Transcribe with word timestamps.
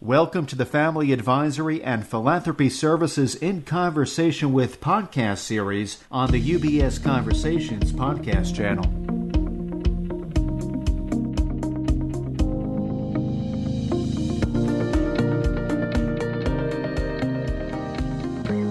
Welcome 0.00 0.46
to 0.46 0.54
the 0.54 0.64
Family 0.64 1.12
Advisory 1.12 1.82
and 1.82 2.06
Philanthropy 2.06 2.70
Services 2.70 3.34
in 3.34 3.62
Conversation 3.62 4.52
with 4.52 4.80
podcast 4.80 5.38
series 5.38 5.98
on 6.08 6.30
the 6.30 6.40
UBS 6.40 7.02
Conversations 7.02 7.90
podcast 7.90 8.54
channel. 8.54 8.84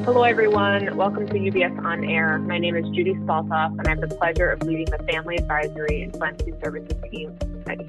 Hello, 0.06 0.24
everyone. 0.24 0.96
Welcome 0.96 1.28
to 1.28 1.34
UBS 1.34 1.78
On 1.84 2.06
Air. 2.06 2.38
My 2.40 2.58
name 2.58 2.78
is 2.78 2.86
Judy 2.96 3.16
Spalthoff, 3.16 3.78
and 3.78 3.86
I 3.86 3.90
have 3.90 4.00
the 4.00 4.16
pleasure 4.16 4.50
of 4.50 4.64
leading 4.64 4.86
the 4.86 5.04
Family 5.12 5.36
Advisory 5.36 6.04
and 6.04 6.14
Philanthropy 6.14 6.54
Services 6.64 6.96
team 7.12 7.38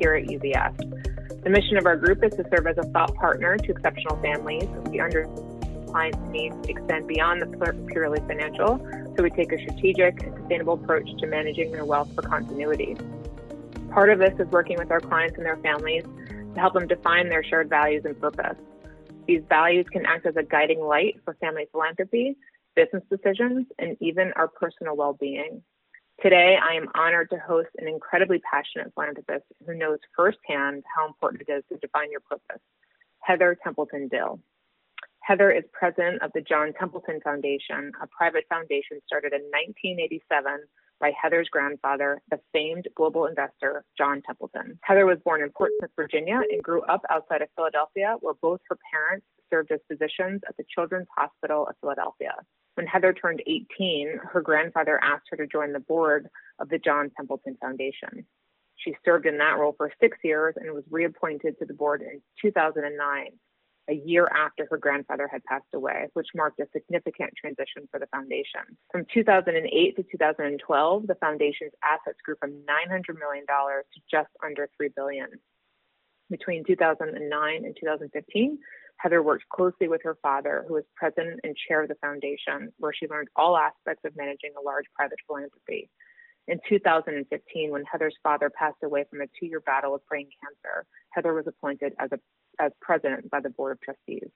here 0.00 0.14
at 0.14 0.24
UBS. 0.24 1.17
The 1.48 1.54
mission 1.54 1.78
of 1.78 1.86
our 1.86 1.96
group 1.96 2.22
is 2.22 2.34
to 2.34 2.44
serve 2.54 2.66
as 2.66 2.76
a 2.76 2.82
thought 2.90 3.14
partner 3.14 3.56
to 3.56 3.70
exceptional 3.70 4.16
families. 4.20 4.68
We 4.90 5.00
understand 5.00 5.86
clients' 5.86 6.18
needs 6.28 6.54
extend 6.68 7.08
beyond 7.08 7.40
the 7.40 7.86
purely 7.90 8.20
financial, 8.28 8.78
so 9.16 9.22
we 9.22 9.30
take 9.30 9.50
a 9.52 9.58
strategic 9.58 10.22
and 10.24 10.36
sustainable 10.36 10.74
approach 10.74 11.08
to 11.16 11.26
managing 11.26 11.72
their 11.72 11.86
wealth 11.86 12.14
for 12.14 12.20
continuity. 12.20 12.98
Part 13.90 14.10
of 14.10 14.18
this 14.18 14.38
is 14.38 14.46
working 14.48 14.76
with 14.76 14.90
our 14.90 15.00
clients 15.00 15.38
and 15.38 15.46
their 15.46 15.56
families 15.56 16.02
to 16.02 16.60
help 16.60 16.74
them 16.74 16.86
define 16.86 17.30
their 17.30 17.42
shared 17.42 17.70
values 17.70 18.02
and 18.04 18.20
purpose. 18.20 18.58
These 19.26 19.40
values 19.48 19.86
can 19.90 20.04
act 20.04 20.26
as 20.26 20.36
a 20.36 20.42
guiding 20.42 20.82
light 20.82 21.18
for 21.24 21.32
family 21.40 21.66
philanthropy, 21.72 22.36
business 22.76 23.04
decisions, 23.10 23.64
and 23.78 23.96
even 24.00 24.34
our 24.36 24.48
personal 24.48 24.98
well 24.98 25.14
being. 25.14 25.62
Today, 26.20 26.56
I 26.60 26.74
am 26.74 26.88
honored 26.96 27.30
to 27.30 27.38
host 27.38 27.68
an 27.78 27.86
incredibly 27.86 28.40
passionate 28.40 28.92
philanthropist 28.92 29.44
who 29.64 29.72
knows 29.72 30.00
firsthand 30.16 30.82
how 30.92 31.06
important 31.06 31.44
it 31.46 31.52
is 31.52 31.62
to 31.68 31.78
define 31.78 32.10
your 32.10 32.22
purpose, 32.28 32.60
Heather 33.20 33.56
Templeton 33.62 34.08
Dill. 34.08 34.40
Heather 35.20 35.52
is 35.52 35.62
president 35.72 36.20
of 36.22 36.32
the 36.34 36.40
John 36.40 36.72
Templeton 36.76 37.20
Foundation, 37.20 37.92
a 38.02 38.08
private 38.08 38.46
foundation 38.48 38.98
started 39.06 39.32
in 39.32 39.42
1987 39.42 40.66
by 40.98 41.12
Heather's 41.22 41.48
grandfather, 41.50 42.20
the 42.32 42.40
famed 42.52 42.88
global 42.96 43.26
investor 43.26 43.84
John 43.96 44.20
Templeton. 44.26 44.76
Heather 44.82 45.06
was 45.06 45.18
born 45.24 45.40
in 45.40 45.50
Portsmouth, 45.50 45.92
Virginia, 45.94 46.40
and 46.50 46.60
grew 46.60 46.82
up 46.82 47.02
outside 47.10 47.42
of 47.42 47.48
Philadelphia, 47.54 48.16
where 48.18 48.34
both 48.42 48.58
her 48.68 48.78
parents 48.92 49.24
served 49.50 49.70
as 49.70 49.78
physicians 49.86 50.40
at 50.48 50.56
the 50.56 50.64
Children's 50.74 51.06
Hospital 51.16 51.68
of 51.68 51.76
Philadelphia. 51.80 52.34
When 52.78 52.86
Heather 52.86 53.12
turned 53.12 53.42
18, 53.44 54.20
her 54.22 54.40
grandfather 54.40 55.02
asked 55.02 55.24
her 55.30 55.36
to 55.38 55.48
join 55.48 55.72
the 55.72 55.80
board 55.80 56.28
of 56.60 56.68
the 56.68 56.78
John 56.78 57.10
Templeton 57.16 57.56
Foundation. 57.60 58.24
She 58.76 58.94
served 59.04 59.26
in 59.26 59.36
that 59.38 59.58
role 59.58 59.74
for 59.76 59.90
six 60.00 60.16
years 60.22 60.54
and 60.56 60.72
was 60.72 60.84
reappointed 60.88 61.58
to 61.58 61.66
the 61.66 61.74
board 61.74 62.02
in 62.02 62.22
2009, 62.40 63.26
a 63.88 63.92
year 63.92 64.28
after 64.28 64.68
her 64.70 64.78
grandfather 64.78 65.26
had 65.26 65.42
passed 65.42 65.66
away, 65.74 66.06
which 66.12 66.28
marked 66.36 66.60
a 66.60 66.68
significant 66.72 67.32
transition 67.36 67.88
for 67.90 67.98
the 67.98 68.06
foundation. 68.12 68.62
From 68.92 69.06
2008 69.12 69.96
to 69.96 70.04
2012, 70.04 71.06
the 71.08 71.14
foundation's 71.16 71.72
assets 71.82 72.18
grew 72.24 72.36
from 72.38 72.52
$900 72.52 73.18
million 73.18 73.44
to 73.44 74.00
just 74.08 74.30
under 74.44 74.68
$3 74.80 74.94
billion. 74.94 75.30
Between 76.30 76.64
2009 76.64 77.64
and 77.64 77.76
2015, 77.80 78.58
Heather 78.98 79.22
worked 79.22 79.48
closely 79.48 79.88
with 79.88 80.02
her 80.02 80.18
father, 80.20 80.64
who 80.66 80.74
was 80.74 80.84
president 80.96 81.40
and 81.44 81.56
chair 81.56 81.82
of 81.82 81.88
the 81.88 81.94
foundation, 81.96 82.72
where 82.78 82.92
she 82.92 83.08
learned 83.08 83.28
all 83.36 83.56
aspects 83.56 84.04
of 84.04 84.16
managing 84.16 84.50
a 84.58 84.62
large 84.62 84.84
private 84.94 85.18
philanthropy. 85.26 85.88
In 86.48 86.58
2015, 86.68 87.70
when 87.70 87.84
Heather's 87.84 88.16
father 88.22 88.50
passed 88.50 88.82
away 88.82 89.04
from 89.08 89.20
a 89.20 89.26
two 89.38 89.46
year 89.46 89.60
battle 89.60 89.92
with 89.92 90.06
brain 90.06 90.28
cancer, 90.42 90.86
Heather 91.10 91.34
was 91.34 91.46
appointed 91.46 91.92
as, 91.98 92.10
a, 92.12 92.18
as 92.58 92.72
president 92.80 93.30
by 93.30 93.40
the 93.40 93.50
Board 93.50 93.72
of 93.72 93.80
Trustees. 93.80 94.28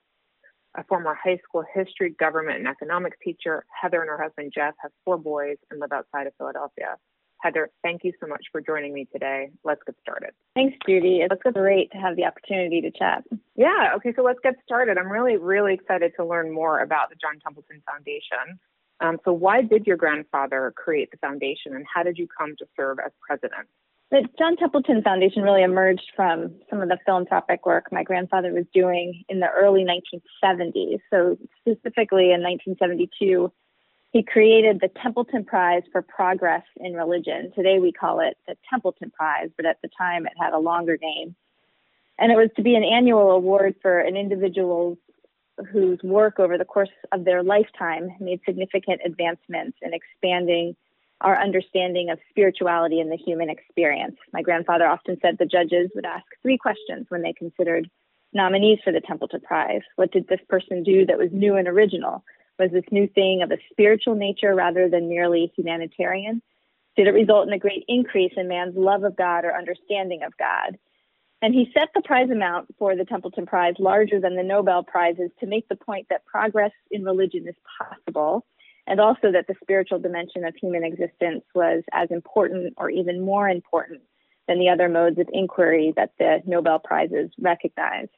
A 0.76 0.84
former 0.84 1.14
high 1.14 1.38
school 1.44 1.64
history, 1.74 2.14
government, 2.18 2.58
and 2.58 2.68
economics 2.68 3.16
teacher, 3.22 3.64
Heather 3.80 4.00
and 4.00 4.08
her 4.08 4.22
husband 4.22 4.52
Jeff 4.54 4.74
have 4.80 4.92
four 5.04 5.18
boys 5.18 5.56
and 5.70 5.80
live 5.80 5.92
outside 5.92 6.26
of 6.26 6.32
Philadelphia. 6.38 6.96
Heather, 7.42 7.70
thank 7.82 8.04
you 8.04 8.12
so 8.20 8.28
much 8.28 8.44
for 8.52 8.60
joining 8.60 8.94
me 8.94 9.08
today. 9.12 9.50
Let's 9.64 9.80
get 9.84 9.96
started. 10.00 10.30
Thanks, 10.54 10.76
Judy. 10.88 11.22
It's 11.28 11.42
great 11.52 11.90
to 11.90 11.98
have 11.98 12.14
the 12.14 12.24
opportunity 12.24 12.80
to 12.80 12.90
chat. 12.92 13.24
Yeah, 13.56 13.90
okay, 13.96 14.12
so 14.14 14.22
let's 14.22 14.38
get 14.44 14.54
started. 14.64 14.96
I'm 14.96 15.10
really, 15.10 15.36
really 15.36 15.74
excited 15.74 16.12
to 16.18 16.24
learn 16.24 16.52
more 16.52 16.80
about 16.80 17.10
the 17.10 17.16
John 17.16 17.40
Templeton 17.44 17.82
Foundation. 17.90 18.60
Um, 19.00 19.18
so, 19.24 19.32
why 19.32 19.62
did 19.62 19.86
your 19.86 19.96
grandfather 19.96 20.72
create 20.76 21.10
the 21.10 21.16
foundation, 21.16 21.74
and 21.74 21.84
how 21.92 22.04
did 22.04 22.16
you 22.16 22.28
come 22.38 22.54
to 22.58 22.66
serve 22.76 22.98
as 23.04 23.10
president? 23.26 23.66
The 24.12 24.28
John 24.38 24.56
Templeton 24.56 25.02
Foundation 25.02 25.42
really 25.42 25.62
emerged 25.62 26.12
from 26.14 26.54
some 26.70 26.80
of 26.80 26.88
the 26.88 26.98
philanthropic 27.04 27.66
work 27.66 27.86
my 27.90 28.04
grandfather 28.04 28.52
was 28.52 28.66
doing 28.72 29.24
in 29.28 29.40
the 29.40 29.48
early 29.48 29.84
1970s. 29.84 31.00
So, 31.10 31.36
specifically 31.58 32.30
in 32.30 32.40
1972, 32.42 33.50
he 34.12 34.22
created 34.22 34.78
the 34.80 34.90
Templeton 35.02 35.44
Prize 35.44 35.82
for 35.90 36.02
Progress 36.02 36.62
in 36.76 36.92
Religion. 36.92 37.50
Today 37.54 37.78
we 37.78 37.92
call 37.92 38.20
it 38.20 38.36
the 38.46 38.56
Templeton 38.68 39.10
Prize, 39.10 39.48
but 39.56 39.64
at 39.64 39.78
the 39.82 39.88
time 39.96 40.26
it 40.26 40.34
had 40.38 40.52
a 40.52 40.58
longer 40.58 40.98
name. 41.00 41.34
And 42.18 42.30
it 42.30 42.36
was 42.36 42.50
to 42.56 42.62
be 42.62 42.74
an 42.74 42.84
annual 42.84 43.30
award 43.30 43.74
for 43.80 44.00
an 44.00 44.16
individual 44.16 44.98
whose 45.72 45.98
work 46.02 46.38
over 46.38 46.58
the 46.58 46.64
course 46.64 46.90
of 47.10 47.24
their 47.24 47.42
lifetime 47.42 48.10
made 48.20 48.40
significant 48.44 49.00
advancements 49.04 49.78
in 49.80 49.92
expanding 49.94 50.76
our 51.22 51.40
understanding 51.40 52.10
of 52.10 52.18
spirituality 52.28 53.00
and 53.00 53.10
the 53.10 53.16
human 53.16 53.48
experience. 53.48 54.16
My 54.32 54.42
grandfather 54.42 54.86
often 54.86 55.16
said 55.22 55.36
the 55.38 55.46
judges 55.46 55.90
would 55.94 56.04
ask 56.04 56.24
three 56.42 56.58
questions 56.58 57.06
when 57.08 57.22
they 57.22 57.32
considered 57.32 57.88
nominees 58.34 58.80
for 58.84 58.92
the 58.92 59.00
Templeton 59.00 59.40
Prize. 59.40 59.82
What 59.96 60.12
did 60.12 60.28
this 60.28 60.40
person 60.50 60.82
do 60.82 61.06
that 61.06 61.18
was 61.18 61.30
new 61.32 61.56
and 61.56 61.68
original? 61.68 62.24
Was 62.58 62.70
this 62.70 62.84
new 62.90 63.08
thing 63.08 63.42
of 63.42 63.50
a 63.50 63.58
spiritual 63.70 64.14
nature 64.14 64.54
rather 64.54 64.88
than 64.88 65.08
merely 65.08 65.52
humanitarian? 65.56 66.42
Did 66.96 67.06
it 67.06 67.12
result 67.12 67.46
in 67.48 67.54
a 67.54 67.58
great 67.58 67.84
increase 67.88 68.32
in 68.36 68.48
man's 68.48 68.76
love 68.76 69.04
of 69.04 69.16
God 69.16 69.44
or 69.44 69.56
understanding 69.56 70.22
of 70.22 70.36
God? 70.36 70.78
And 71.40 71.54
he 71.54 71.72
set 71.74 71.88
the 71.94 72.02
prize 72.02 72.30
amount 72.30 72.68
for 72.78 72.94
the 72.94 73.04
Templeton 73.04 73.46
Prize 73.46 73.74
larger 73.78 74.20
than 74.20 74.36
the 74.36 74.44
Nobel 74.44 74.84
Prizes 74.84 75.30
to 75.40 75.46
make 75.46 75.68
the 75.68 75.76
point 75.76 76.06
that 76.08 76.24
progress 76.24 76.70
in 76.90 77.02
religion 77.02 77.48
is 77.48 77.56
possible, 77.78 78.46
and 78.86 79.00
also 79.00 79.32
that 79.32 79.46
the 79.48 79.56
spiritual 79.60 79.98
dimension 79.98 80.44
of 80.44 80.54
human 80.54 80.84
existence 80.84 81.42
was 81.54 81.82
as 81.92 82.10
important 82.12 82.74
or 82.76 82.90
even 82.90 83.24
more 83.24 83.48
important 83.48 84.02
than 84.46 84.60
the 84.60 84.68
other 84.68 84.88
modes 84.88 85.18
of 85.18 85.28
inquiry 85.32 85.92
that 85.96 86.12
the 86.18 86.42
Nobel 86.46 86.78
Prizes 86.78 87.30
recognized. 87.40 88.10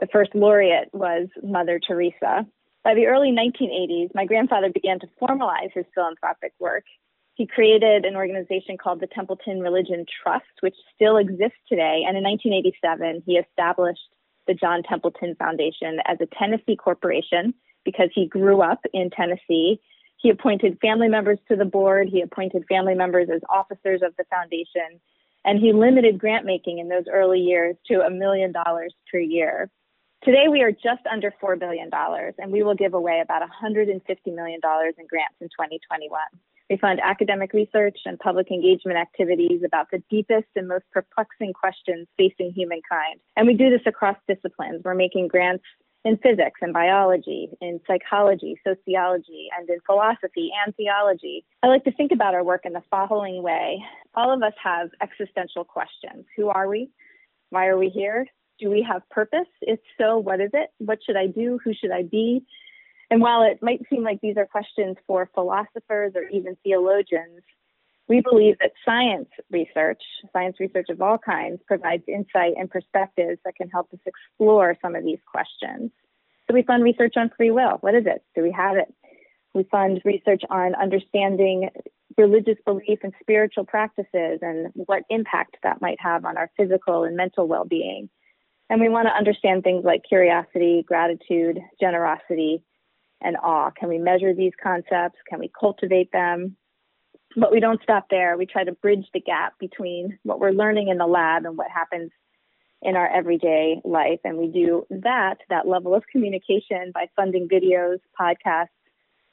The 0.00 0.06
first 0.06 0.34
laureate 0.34 0.88
was 0.92 1.28
Mother 1.42 1.78
Teresa, 1.78 2.46
by 2.84 2.94
the 2.94 3.06
early 3.06 3.32
1980s, 3.32 4.14
my 4.14 4.26
grandfather 4.26 4.70
began 4.70 5.00
to 5.00 5.08
formalize 5.20 5.72
his 5.72 5.86
philanthropic 5.94 6.52
work. 6.60 6.84
He 7.34 7.46
created 7.46 8.04
an 8.04 8.14
organization 8.14 8.76
called 8.76 9.00
the 9.00 9.08
Templeton 9.08 9.60
Religion 9.60 10.04
Trust, 10.22 10.44
which 10.60 10.76
still 10.94 11.16
exists 11.16 11.58
today. 11.68 12.04
And 12.06 12.16
in 12.16 12.22
1987, 12.22 13.22
he 13.26 13.38
established 13.38 14.00
the 14.46 14.54
John 14.54 14.82
Templeton 14.82 15.34
Foundation 15.36 15.98
as 16.04 16.18
a 16.20 16.26
Tennessee 16.38 16.76
corporation 16.76 17.54
because 17.84 18.10
he 18.14 18.26
grew 18.26 18.60
up 18.60 18.80
in 18.92 19.10
Tennessee. 19.10 19.80
He 20.18 20.30
appointed 20.30 20.78
family 20.80 21.08
members 21.08 21.38
to 21.48 21.56
the 21.56 21.64
board, 21.64 22.08
he 22.08 22.20
appointed 22.20 22.64
family 22.68 22.94
members 22.94 23.28
as 23.34 23.40
officers 23.48 24.00
of 24.02 24.14
the 24.16 24.24
foundation, 24.30 25.00
and 25.44 25.58
he 25.58 25.72
limited 25.72 26.18
grant 26.18 26.46
making 26.46 26.78
in 26.78 26.88
those 26.88 27.04
early 27.12 27.40
years 27.40 27.76
to 27.86 28.00
a 28.00 28.10
million 28.10 28.52
dollars 28.52 28.94
per 29.10 29.18
year. 29.18 29.70
Today, 30.24 30.48
we 30.50 30.62
are 30.62 30.72
just 30.72 31.04
under 31.12 31.34
$4 31.42 31.58
billion, 31.58 31.90
and 32.38 32.50
we 32.50 32.62
will 32.62 32.74
give 32.74 32.94
away 32.94 33.20
about 33.22 33.42
$150 33.42 33.86
million 34.34 34.60
in 34.64 35.06
grants 35.06 35.36
in 35.38 35.48
2021. 35.48 36.08
We 36.70 36.78
fund 36.78 36.98
academic 37.04 37.52
research 37.52 37.98
and 38.06 38.18
public 38.18 38.50
engagement 38.50 38.96
activities 38.96 39.60
about 39.66 39.88
the 39.92 40.02
deepest 40.08 40.46
and 40.56 40.66
most 40.66 40.84
perplexing 40.92 41.52
questions 41.52 42.08
facing 42.16 42.52
humankind. 42.56 43.20
And 43.36 43.46
we 43.46 43.52
do 43.52 43.68
this 43.68 43.82
across 43.86 44.16
disciplines. 44.26 44.80
We're 44.82 44.94
making 44.94 45.28
grants 45.28 45.64
in 46.06 46.16
physics 46.16 46.60
and 46.62 46.72
biology, 46.72 47.50
in 47.60 47.80
psychology, 47.86 48.58
sociology, 48.66 49.48
and 49.58 49.68
in 49.68 49.78
philosophy 49.84 50.50
and 50.64 50.74
theology. 50.76 51.44
I 51.62 51.66
like 51.66 51.84
to 51.84 51.92
think 51.92 52.12
about 52.12 52.32
our 52.32 52.44
work 52.44 52.62
in 52.64 52.72
the 52.72 52.82
following 52.90 53.42
way. 53.42 53.84
All 54.14 54.32
of 54.32 54.42
us 54.42 54.54
have 54.62 54.88
existential 55.02 55.64
questions. 55.64 56.24
Who 56.34 56.48
are 56.48 56.66
we? 56.66 56.88
Why 57.50 57.66
are 57.66 57.76
we 57.76 57.90
here? 57.90 58.26
Do 58.58 58.70
we 58.70 58.86
have 58.88 59.08
purpose? 59.10 59.48
If 59.60 59.80
so, 59.98 60.18
what 60.18 60.40
is 60.40 60.50
it? 60.52 60.70
What 60.78 60.98
should 61.04 61.16
I 61.16 61.26
do? 61.26 61.58
Who 61.64 61.72
should 61.74 61.90
I 61.90 62.02
be? 62.02 62.44
And 63.10 63.20
while 63.20 63.42
it 63.42 63.58
might 63.62 63.82
seem 63.90 64.02
like 64.02 64.20
these 64.20 64.36
are 64.36 64.46
questions 64.46 64.96
for 65.06 65.28
philosophers 65.34 66.12
or 66.14 66.24
even 66.32 66.56
theologians, 66.62 67.42
we 68.08 68.20
believe 68.20 68.56
that 68.60 68.72
science 68.84 69.28
research, 69.50 70.02
science 70.32 70.56
research 70.60 70.88
of 70.90 71.00
all 71.00 71.18
kinds, 71.18 71.60
provides 71.66 72.02
insight 72.06 72.54
and 72.56 72.70
perspectives 72.70 73.38
that 73.44 73.56
can 73.56 73.70
help 73.70 73.88
us 73.92 74.00
explore 74.06 74.76
some 74.82 74.94
of 74.94 75.04
these 75.04 75.20
questions. 75.30 75.90
So 76.46 76.54
we 76.54 76.62
fund 76.62 76.82
research 76.82 77.14
on 77.16 77.30
free 77.36 77.50
will. 77.50 77.78
What 77.80 77.94
is 77.94 78.04
it? 78.06 78.22
Do 78.34 78.42
we 78.42 78.52
have 78.52 78.76
it? 78.76 78.92
We 79.54 79.64
fund 79.70 80.02
research 80.04 80.42
on 80.50 80.74
understanding 80.74 81.70
religious 82.18 82.58
belief 82.64 82.98
and 83.02 83.12
spiritual 83.20 83.64
practices 83.64 84.40
and 84.42 84.68
what 84.74 85.02
impact 85.08 85.56
that 85.62 85.80
might 85.80 85.98
have 86.00 86.24
on 86.24 86.36
our 86.36 86.50
physical 86.56 87.04
and 87.04 87.16
mental 87.16 87.48
well 87.48 87.64
being. 87.64 88.10
And 88.70 88.80
we 88.80 88.88
want 88.88 89.08
to 89.08 89.14
understand 89.14 89.62
things 89.62 89.84
like 89.84 90.02
curiosity, 90.08 90.84
gratitude, 90.86 91.58
generosity, 91.80 92.62
and 93.20 93.36
awe. 93.42 93.70
Can 93.70 93.88
we 93.88 93.98
measure 93.98 94.34
these 94.34 94.52
concepts? 94.62 95.18
Can 95.28 95.38
we 95.38 95.50
cultivate 95.58 96.10
them? 96.12 96.56
But 97.36 97.52
we 97.52 97.60
don't 97.60 97.82
stop 97.82 98.06
there. 98.10 98.36
We 98.36 98.46
try 98.46 98.64
to 98.64 98.72
bridge 98.72 99.06
the 99.12 99.20
gap 99.20 99.54
between 99.58 100.18
what 100.22 100.40
we're 100.40 100.52
learning 100.52 100.88
in 100.88 100.98
the 100.98 101.06
lab 101.06 101.44
and 101.44 101.58
what 101.58 101.70
happens 101.70 102.10
in 102.80 102.96
our 102.96 103.08
everyday 103.08 103.80
life. 103.84 104.20
And 104.24 104.38
we 104.38 104.48
do 104.48 104.86
that, 104.90 105.38
that 105.48 105.66
level 105.66 105.94
of 105.94 106.04
communication, 106.10 106.92
by 106.92 107.08
funding 107.16 107.48
videos, 107.48 107.98
podcasts, 108.18 108.68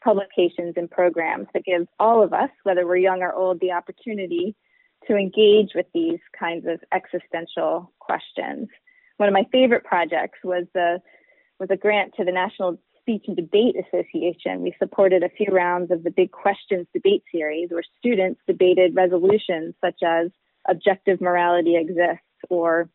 publications, 0.03 0.73
and 0.77 0.89
programs 0.89 1.47
that 1.53 1.65
give 1.65 1.85
all 1.99 2.23
of 2.23 2.33
us, 2.33 2.49
whether 2.63 2.87
we're 2.87 2.97
young 2.97 3.21
or 3.21 3.33
old, 3.33 3.59
the 3.59 3.71
opportunity 3.71 4.55
to 5.07 5.15
engage 5.15 5.71
with 5.75 5.85
these 5.93 6.19
kinds 6.37 6.65
of 6.65 6.79
existential 6.93 7.91
questions. 7.99 8.67
One 9.17 9.29
of 9.29 9.33
my 9.33 9.45
favorite 9.51 9.83
projects 9.83 10.39
was 10.43 10.65
the 10.73 11.01
was 11.59 11.69
a 11.69 11.77
grant 11.77 12.13
to 12.17 12.25
the 12.25 12.31
National 12.31 12.79
Speech 12.99 13.25
and 13.27 13.35
Debate 13.35 13.75
Association. 13.75 14.61
We 14.61 14.75
supported 14.79 15.23
a 15.23 15.29
few 15.29 15.53
rounds 15.53 15.91
of 15.91 16.03
the 16.03 16.09
Big 16.09 16.31
Questions 16.31 16.87
debate 16.93 17.23
series 17.31 17.69
where 17.69 17.83
students 17.99 18.41
debated 18.47 18.95
resolutions 18.95 19.75
such 19.79 20.01
as 20.03 20.31
objective 20.67 21.21
morality 21.21 21.75
exists 21.75 22.25
or 22.49 22.89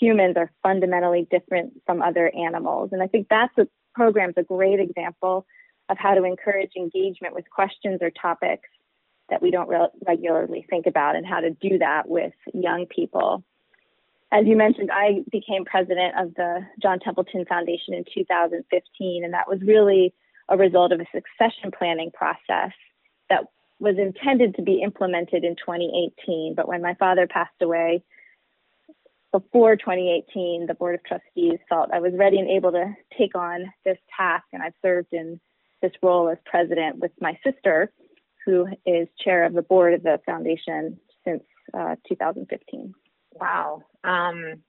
humans 0.00 0.36
are 0.36 0.52
fundamentally 0.62 1.26
different 1.30 1.72
from 1.86 2.02
other 2.02 2.30
animals. 2.34 2.90
And 2.92 3.02
I 3.02 3.06
think 3.06 3.28
that's 3.28 3.56
a 3.58 3.66
program's 3.94 4.34
a 4.36 4.42
great 4.42 4.80
example 4.80 5.46
of 5.88 5.98
how 5.98 6.14
to 6.14 6.24
encourage 6.24 6.72
engagement 6.76 7.34
with 7.34 7.44
questions 7.50 7.98
or 8.00 8.10
topics 8.10 8.68
that 9.28 9.42
we 9.42 9.50
don't 9.50 9.68
re- 9.68 9.88
regularly 10.06 10.66
think 10.68 10.86
about 10.86 11.16
and 11.16 11.26
how 11.26 11.40
to 11.40 11.50
do 11.50 11.78
that 11.78 12.08
with 12.08 12.32
young 12.52 12.86
people. 12.86 13.44
As 14.32 14.46
you 14.46 14.56
mentioned, 14.56 14.90
I 14.90 15.22
became 15.30 15.66
president 15.66 16.14
of 16.18 16.34
the 16.34 16.66
John 16.80 16.98
Templeton 17.00 17.44
Foundation 17.44 17.92
in 17.92 18.04
2015, 18.14 19.24
and 19.24 19.34
that 19.34 19.46
was 19.46 19.60
really 19.60 20.14
a 20.48 20.56
result 20.56 20.90
of 20.90 21.00
a 21.00 21.06
succession 21.14 21.70
planning 21.70 22.10
process 22.10 22.72
that 23.28 23.44
was 23.78 23.96
intended 23.98 24.54
to 24.54 24.62
be 24.62 24.80
implemented 24.80 25.44
in 25.44 25.54
2018. 25.56 26.54
But 26.56 26.66
when 26.66 26.80
my 26.80 26.94
father 26.94 27.26
passed 27.26 27.60
away, 27.60 28.02
before 29.32 29.76
2018, 29.76 30.66
the 30.66 30.74
Board 30.74 30.94
of 30.94 31.04
Trustees 31.04 31.58
felt 31.68 31.90
I 31.92 32.00
was 32.00 32.14
ready 32.14 32.38
and 32.38 32.48
able 32.48 32.72
to 32.72 32.94
take 33.18 33.34
on 33.34 33.70
this 33.84 33.98
task, 34.16 34.44
and 34.54 34.62
I've 34.62 34.74
served 34.80 35.12
in 35.12 35.40
this 35.82 35.92
role 36.02 36.30
as 36.30 36.38
president 36.46 37.00
with 37.00 37.12
my 37.20 37.38
sister, 37.44 37.92
who 38.46 38.66
is 38.86 39.08
chair 39.22 39.44
of 39.44 39.52
the 39.52 39.62
board 39.62 39.92
of 39.92 40.02
the 40.02 40.20
foundation 40.24 40.98
since 41.22 41.42
uh, 41.74 41.96
2015. 42.08 42.94
Wow, 43.34 43.82
um, 44.04 44.62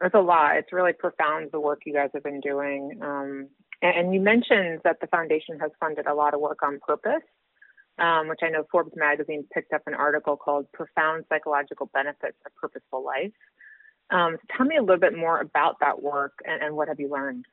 that's 0.00 0.14
a 0.14 0.20
lot. 0.20 0.56
It's 0.56 0.72
really 0.72 0.92
profound 0.92 1.50
the 1.52 1.60
work 1.60 1.82
you 1.86 1.92
guys 1.92 2.10
have 2.14 2.22
been 2.22 2.40
doing. 2.40 2.98
Um, 3.02 3.48
and, 3.82 4.12
you 4.12 4.20
mentioned 4.20 4.80
that 4.84 5.00
the 5.00 5.06
foundation 5.06 5.58
has 5.58 5.70
funded 5.80 6.06
a 6.06 6.14
lot 6.14 6.34
of 6.34 6.40
work 6.40 6.62
on 6.62 6.78
purpose. 6.86 7.22
Um, 7.98 8.28
which 8.28 8.40
I 8.42 8.48
know 8.48 8.64
Forbes 8.70 8.92
magazine 8.96 9.44
picked 9.52 9.74
up 9.74 9.82
an 9.86 9.92
article 9.92 10.34
called 10.34 10.72
Profound 10.72 11.26
Psychological 11.28 11.90
Benefits 11.92 12.38
of 12.46 12.54
Purposeful 12.54 13.04
Life. 13.04 13.32
Um, 14.10 14.38
tell 14.56 14.64
me 14.64 14.76
a 14.76 14.80
little 14.80 14.98
bit 14.98 15.14
more 15.14 15.38
about 15.40 15.76
that 15.80 16.02
work 16.02 16.32
and, 16.46 16.62
and 16.62 16.76
what 16.76 16.88
have 16.88 16.98
you 16.98 17.10
learned? 17.10 17.44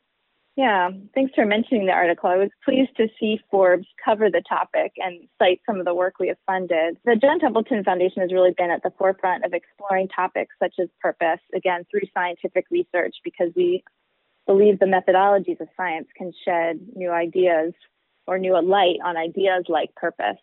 Yeah, 0.57 0.89
thanks 1.13 1.36
for 1.36 1.45
mentioning 1.45 1.86
the 1.86 1.92
article. 1.92 2.31
I 2.31 2.38
was 2.38 2.50
pleased 2.65 2.89
to 2.98 3.07
see 3.19 3.39
Forbes 3.51 3.86
cover 4.04 4.31
the 4.31 4.42
topic 4.50 4.92
and 4.98 5.27
cite 5.38 5.62
some 5.68 5.77
of 5.77 5.86
the 5.86 5.94
work 5.94 6.15
we 6.19 6.30
have 6.30 6.38
funded. 6.48 6.98
The 7.06 7.15
John 7.15 7.39
Templeton 7.39 7.83
Foundation 7.83 8.24
has 8.24 8.33
really 8.33 8.56
been 8.57 8.71
at 8.71 8.81
the 8.81 8.92
forefront 8.98 9.45
of 9.45 9.54
exploring 9.54 10.07
topics 10.07 10.56
such 10.57 10.74
as 10.81 10.89
purpose, 11.00 11.39
again, 11.54 11.86
through 11.92 12.09
scientific 12.12 12.65
research, 12.71 13.13
because 13.24 13.51
we 13.56 13.83
believe 14.48 14.80
the 14.80 14.88
methodologies 14.88 15.62
of 15.62 15.68
science 15.77 16.07
can 16.18 16.33
shed 16.44 16.80
new 16.95 17.12
ideas 17.12 17.74
or 18.25 18.39
new 18.39 18.59
light 18.59 18.98
on 19.06 19.15
ideas 19.15 19.65
like 19.69 19.94
purpose. 19.94 20.38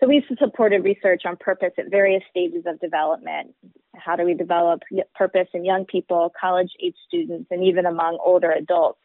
So 0.00 0.08
we've 0.08 0.24
supported 0.36 0.82
research 0.82 1.22
on 1.26 1.36
purpose 1.36 1.74
at 1.78 1.92
various 1.92 2.24
stages 2.28 2.64
of 2.66 2.80
development. 2.80 3.54
How 3.94 4.16
do 4.16 4.24
we 4.24 4.34
develop 4.34 4.82
purpose 5.14 5.46
in 5.54 5.64
young 5.64 5.84
people, 5.84 6.32
college 6.40 6.72
age 6.82 6.96
students, 7.06 7.46
and 7.52 7.62
even 7.62 7.86
among 7.86 8.18
older 8.20 8.50
adults? 8.50 8.98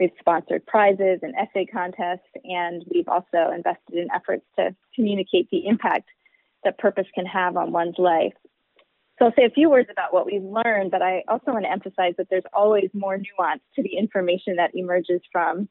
We've 0.00 0.10
sponsored 0.18 0.64
prizes 0.66 1.20
and 1.22 1.34
essay 1.34 1.66
contests, 1.66 2.28
and 2.44 2.84
we've 2.92 3.08
also 3.08 3.50
invested 3.54 3.96
in 3.96 4.08
efforts 4.14 4.44
to 4.58 4.74
communicate 4.94 5.48
the 5.50 5.66
impact 5.66 6.08
that 6.64 6.78
purpose 6.78 7.06
can 7.14 7.26
have 7.26 7.56
on 7.56 7.72
one's 7.72 7.98
life. 7.98 8.34
So 9.18 9.26
I'll 9.26 9.34
say 9.36 9.44
a 9.44 9.50
few 9.50 9.68
words 9.68 9.88
about 9.90 10.14
what 10.14 10.26
we've 10.26 10.42
learned, 10.42 10.92
but 10.92 11.02
I 11.02 11.24
also 11.26 11.52
want 11.52 11.64
to 11.64 11.70
emphasize 11.70 12.14
that 12.18 12.28
there's 12.30 12.44
always 12.52 12.90
more 12.94 13.16
nuance 13.16 13.62
to 13.74 13.82
the 13.82 13.96
information 13.96 14.56
that 14.56 14.70
emerges 14.74 15.20
from 15.32 15.68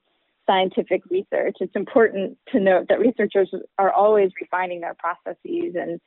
scientific 0.48 1.04
research, 1.12 1.58
it's 1.60 1.76
important 1.76 2.38
to 2.52 2.60
note 2.60 2.88
that 2.90 3.00
researchers 3.00 3.54
are 3.78 3.92
always 3.92 4.32
refining 4.42 4.80
their 4.80 4.96
processes 4.96 5.76
and 5.76 6.00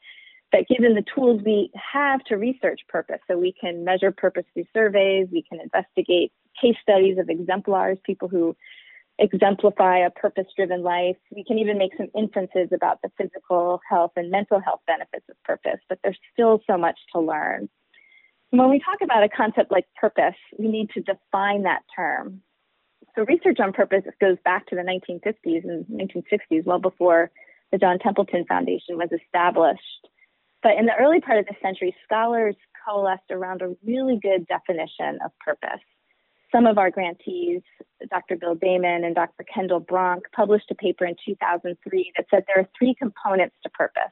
that 0.52 0.66
given 0.66 0.94
the 0.94 1.04
tools 1.14 1.40
we 1.44 1.70
have 1.92 2.24
to 2.24 2.36
research 2.36 2.80
purpose, 2.88 3.20
so 3.28 3.38
we 3.38 3.54
can 3.60 3.84
measure 3.84 4.10
purpose 4.10 4.44
through 4.52 4.64
surveys, 4.74 5.28
we 5.30 5.44
can 5.48 5.60
investigate 5.60 6.32
case 6.60 6.76
studies 6.82 7.18
of 7.18 7.28
exemplars, 7.28 7.98
people 8.04 8.28
who 8.28 8.56
exemplify 9.18 9.98
a 9.98 10.10
purpose 10.10 10.46
driven 10.56 10.82
life. 10.82 11.16
We 11.30 11.44
can 11.44 11.58
even 11.58 11.76
make 11.76 11.92
some 11.96 12.08
inferences 12.16 12.68
about 12.72 13.02
the 13.02 13.10
physical 13.18 13.80
health 13.88 14.12
and 14.16 14.30
mental 14.30 14.60
health 14.60 14.80
benefits 14.86 15.26
of 15.28 15.36
purpose, 15.44 15.80
but 15.88 15.98
there's 16.02 16.18
still 16.32 16.60
so 16.66 16.78
much 16.78 16.98
to 17.12 17.20
learn. 17.20 17.68
When 18.50 18.70
we 18.70 18.80
talk 18.80 19.00
about 19.02 19.22
a 19.22 19.28
concept 19.28 19.70
like 19.70 19.86
purpose, 20.00 20.34
we 20.58 20.68
need 20.68 20.90
to 20.90 21.02
define 21.02 21.64
that 21.64 21.82
term 21.94 22.42
so 23.14 23.24
research 23.24 23.58
on 23.60 23.72
purpose 23.72 24.04
goes 24.20 24.36
back 24.44 24.66
to 24.68 24.76
the 24.76 24.82
1950s 24.82 25.64
and 25.64 25.84
1960s, 25.86 26.64
well 26.64 26.78
before 26.78 27.30
the 27.72 27.78
John 27.78 27.98
Templeton 27.98 28.44
Foundation 28.46 28.96
was 28.96 29.10
established. 29.12 30.08
But 30.62 30.72
in 30.78 30.86
the 30.86 30.94
early 30.98 31.20
part 31.20 31.38
of 31.38 31.46
the 31.46 31.54
century, 31.62 31.94
scholars 32.04 32.56
coalesced 32.86 33.30
around 33.30 33.62
a 33.62 33.74
really 33.84 34.18
good 34.20 34.46
definition 34.46 35.18
of 35.24 35.32
purpose. 35.38 35.80
Some 36.52 36.66
of 36.66 36.78
our 36.78 36.90
grantees, 36.90 37.62
Dr. 38.10 38.36
Bill 38.36 38.54
Damon 38.54 39.04
and 39.04 39.14
Dr. 39.14 39.44
Kendall 39.44 39.80
Bronk, 39.80 40.24
published 40.34 40.70
a 40.70 40.74
paper 40.74 41.04
in 41.04 41.14
2003 41.24 42.12
that 42.16 42.26
said 42.30 42.44
there 42.46 42.62
are 42.62 42.68
three 42.76 42.94
components 42.94 43.56
to 43.62 43.70
purpose. 43.70 44.02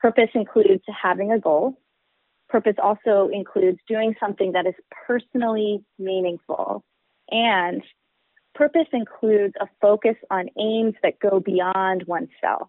Purpose 0.00 0.30
includes 0.34 0.82
having 1.02 1.32
a 1.32 1.38
goal. 1.38 1.78
Purpose 2.48 2.76
also 2.82 3.28
includes 3.32 3.78
doing 3.88 4.14
something 4.20 4.52
that 4.52 4.66
is 4.66 4.74
personally 5.06 5.84
meaningful 5.98 6.84
and 7.30 7.82
purpose 8.54 8.86
includes 8.92 9.54
a 9.60 9.68
focus 9.80 10.16
on 10.30 10.48
aims 10.58 10.94
that 11.02 11.18
go 11.20 11.40
beyond 11.40 12.04
oneself. 12.06 12.68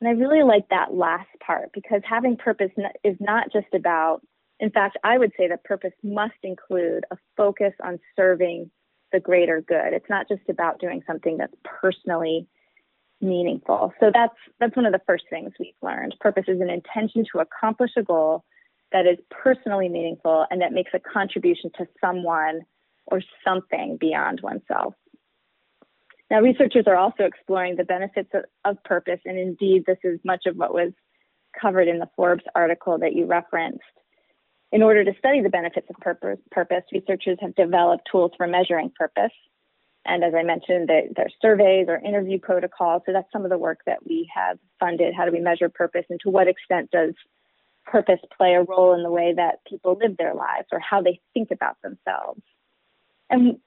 And 0.00 0.08
I 0.08 0.12
really 0.12 0.42
like 0.42 0.68
that 0.68 0.94
last 0.94 1.28
part 1.44 1.70
because 1.72 2.02
having 2.04 2.36
purpose 2.36 2.70
is 3.02 3.16
not 3.18 3.50
just 3.52 3.72
about, 3.74 4.20
in 4.58 4.70
fact, 4.70 4.96
I 5.04 5.18
would 5.18 5.32
say 5.36 5.48
that 5.48 5.64
purpose 5.64 5.92
must 6.02 6.34
include 6.42 7.04
a 7.10 7.16
focus 7.36 7.72
on 7.82 7.98
serving 8.14 8.70
the 9.12 9.20
greater 9.20 9.60
good. 9.60 9.92
It's 9.92 10.08
not 10.08 10.28
just 10.28 10.48
about 10.48 10.80
doing 10.80 11.02
something 11.06 11.36
that's 11.36 11.54
personally 11.64 12.46
meaningful. 13.20 13.92
So 14.00 14.10
that's 14.12 14.34
that's 14.60 14.76
one 14.76 14.86
of 14.86 14.92
the 14.92 15.00
first 15.06 15.24
things 15.30 15.52
we've 15.58 15.74
learned. 15.82 16.16
Purpose 16.20 16.44
is 16.48 16.60
an 16.60 16.70
intention 16.70 17.24
to 17.32 17.40
accomplish 17.40 17.92
a 17.96 18.02
goal 18.02 18.44
that 18.92 19.06
is 19.06 19.18
personally 19.30 19.88
meaningful 19.88 20.46
and 20.50 20.60
that 20.60 20.72
makes 20.72 20.92
a 20.94 21.00
contribution 21.00 21.70
to 21.78 21.86
someone 22.00 22.60
or 23.06 23.22
something 23.44 23.96
beyond 24.00 24.40
oneself. 24.42 24.94
Now, 26.30 26.40
researchers 26.40 26.84
are 26.86 26.96
also 26.96 27.24
exploring 27.24 27.76
the 27.76 27.84
benefits 27.84 28.30
of, 28.34 28.44
of, 28.64 28.82
purpose, 28.82 29.20
and 29.24 29.38
indeed, 29.38 29.84
this 29.86 29.98
is 30.02 30.18
much 30.24 30.46
of 30.46 30.56
what 30.56 30.74
was 30.74 30.92
covered 31.60 31.86
in 31.86 32.00
the 32.00 32.08
Forbes 32.16 32.42
article 32.54 32.98
that 32.98 33.14
you 33.14 33.26
referenced. 33.26 33.80
In 34.72 34.82
order 34.82 35.04
to 35.04 35.12
study 35.18 35.42
the 35.42 35.48
benefits 35.48 35.86
of 35.88 35.96
purpose, 35.96 36.38
purpose 36.50 36.82
researchers 36.92 37.38
have 37.40 37.54
developed 37.54 38.08
tools 38.10 38.32
for 38.36 38.46
measuring 38.46 38.90
purpose. 38.96 39.32
And 40.04 40.22
as 40.22 40.34
I 40.34 40.42
mentioned, 40.42 40.88
there, 40.88 41.24
are 41.24 41.30
surveys 41.40 41.86
or 41.88 41.98
interview 41.98 42.38
protocols. 42.38 43.02
So 43.06 43.12
that's 43.12 43.30
some 43.32 43.44
of 43.44 43.50
the 43.50 43.58
work 43.58 43.80
that 43.86 44.06
we 44.06 44.30
have 44.34 44.58
funded. 44.78 45.14
How 45.14 45.24
do 45.24 45.32
we 45.32 45.40
measure 45.40 45.68
purpose, 45.68 46.04
and 46.10 46.20
to 46.20 46.30
what 46.30 46.48
extent 46.48 46.90
does 46.90 47.14
purpose 47.84 48.18
play 48.36 48.54
a 48.54 48.62
role 48.62 48.94
in 48.94 49.02
the 49.02 49.10
way 49.10 49.32
that 49.34 49.64
people 49.68 49.96
live 50.00 50.16
their 50.16 50.34
lives 50.34 50.66
or 50.72 50.80
how 50.80 51.02
they 51.02 51.20
think 51.34 51.50
about 51.50 51.80
themselves? 51.82 52.42
And 53.30 53.58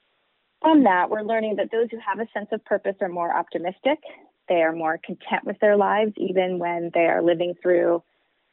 from 0.62 0.84
that, 0.84 1.10
we're 1.10 1.22
learning 1.22 1.56
that 1.58 1.72
those 1.72 1.88
who 1.92 2.00
have 2.06 2.20
a 2.20 2.30
sense 2.34 2.50
of 2.52 2.64
purpose 2.66 2.96
are 3.02 3.10
more 3.10 3.34
optimistic. 3.34 4.00
They 4.48 4.62
are 4.62 4.74
more 4.74 5.00
content 5.04 5.46
with 5.46 5.60
their 5.60 5.78
lives, 5.78 6.14
even 6.18 6.60
when 6.60 6.92
they 6.94 7.06
are 7.06 7.22
living 7.22 7.54
through 7.62 8.04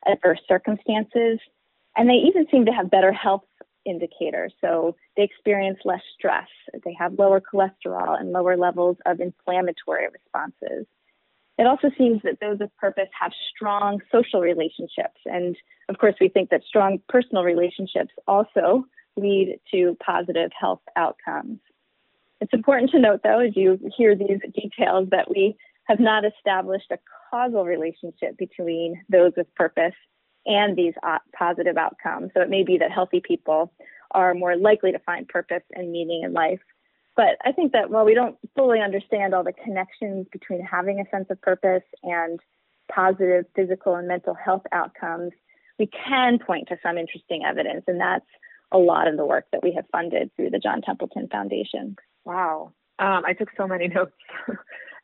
adverse 0.06 0.40
circumstances. 0.46 1.40
And 1.96 2.08
they 2.08 2.14
even 2.14 2.46
seem 2.50 2.66
to 2.66 2.72
have 2.72 2.90
better 2.90 3.12
health 3.12 3.44
indicators. 3.84 4.52
So 4.60 4.96
they 5.16 5.22
experience 5.22 5.78
less 5.84 6.02
stress. 6.18 6.48
They 6.84 6.94
have 6.98 7.18
lower 7.18 7.40
cholesterol 7.40 8.20
and 8.20 8.32
lower 8.32 8.56
levels 8.56 8.96
of 9.06 9.20
inflammatory 9.20 10.06
responses. 10.12 10.86
It 11.58 11.66
also 11.66 11.90
seems 11.96 12.20
that 12.22 12.38
those 12.40 12.58
with 12.58 12.76
purpose 12.76 13.08
have 13.18 13.32
strong 13.54 14.00
social 14.12 14.40
relationships. 14.40 15.20
And 15.24 15.56
of 15.88 15.96
course, 15.98 16.14
we 16.20 16.28
think 16.28 16.50
that 16.50 16.62
strong 16.68 17.00
personal 17.08 17.44
relationships 17.44 18.12
also 18.28 18.84
lead 19.16 19.58
to 19.72 19.96
positive 20.04 20.50
health 20.58 20.82
outcomes. 20.96 21.60
It's 22.42 22.52
important 22.52 22.90
to 22.90 22.98
note, 22.98 23.20
though, 23.24 23.40
as 23.40 23.56
you 23.56 23.78
hear 23.96 24.14
these 24.14 24.40
details, 24.54 25.08
that 25.10 25.30
we 25.30 25.56
have 25.84 26.00
not 26.00 26.24
established 26.26 26.90
a 26.90 26.98
causal 27.30 27.64
relationship 27.64 28.36
between 28.36 29.02
those 29.08 29.32
with 29.36 29.52
purpose 29.54 29.94
and 30.46 30.76
these 30.76 30.94
positive 31.36 31.76
outcomes. 31.76 32.30
So 32.34 32.40
it 32.40 32.50
may 32.50 32.62
be 32.62 32.78
that 32.78 32.92
healthy 32.92 33.20
people 33.20 33.72
are 34.12 34.34
more 34.34 34.56
likely 34.56 34.92
to 34.92 34.98
find 35.00 35.28
purpose 35.28 35.62
and 35.74 35.90
meaning 35.90 36.22
in 36.24 36.32
life. 36.32 36.60
But 37.16 37.38
I 37.44 37.52
think 37.52 37.72
that 37.72 37.90
while 37.90 38.04
we 38.04 38.14
don't 38.14 38.36
fully 38.54 38.80
understand 38.80 39.34
all 39.34 39.42
the 39.42 39.52
connections 39.52 40.26
between 40.30 40.60
having 40.60 41.00
a 41.00 41.10
sense 41.10 41.26
of 41.30 41.40
purpose 41.40 41.82
and 42.02 42.38
positive 42.92 43.46
physical 43.54 43.96
and 43.96 44.06
mental 44.06 44.34
health 44.34 44.62
outcomes, 44.72 45.32
we 45.78 45.86
can 45.86 46.38
point 46.38 46.68
to 46.68 46.76
some 46.82 46.98
interesting 46.98 47.42
evidence, 47.44 47.84
and 47.86 48.00
that's 48.00 48.26
a 48.72 48.78
lot 48.78 49.08
of 49.08 49.16
the 49.16 49.24
work 49.24 49.46
that 49.52 49.62
we 49.62 49.72
have 49.72 49.84
funded 49.92 50.30
through 50.36 50.50
the 50.50 50.58
John 50.58 50.82
Templeton 50.82 51.28
Foundation. 51.30 51.96
Wow. 52.24 52.72
Um, 52.98 53.22
I 53.26 53.32
took 53.32 53.48
so 53.56 53.66
many 53.66 53.88
notes. 53.94 54.12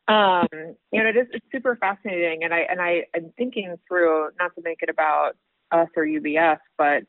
Um, 0.07 0.47
you 0.91 1.01
know, 1.01 1.09
it 1.09 1.17
is 1.17 1.27
it's 1.31 1.45
super 1.51 1.75
fascinating, 1.77 2.43
and 2.43 2.53
I 2.53 2.59
and 2.69 2.81
I 2.81 3.05
am 3.15 3.31
thinking 3.37 3.75
through 3.87 4.29
not 4.39 4.53
to 4.55 4.61
make 4.63 4.79
it 4.81 4.89
about 4.89 5.33
us 5.71 5.87
or 5.95 6.05
UBS, 6.05 6.59
but 6.77 7.03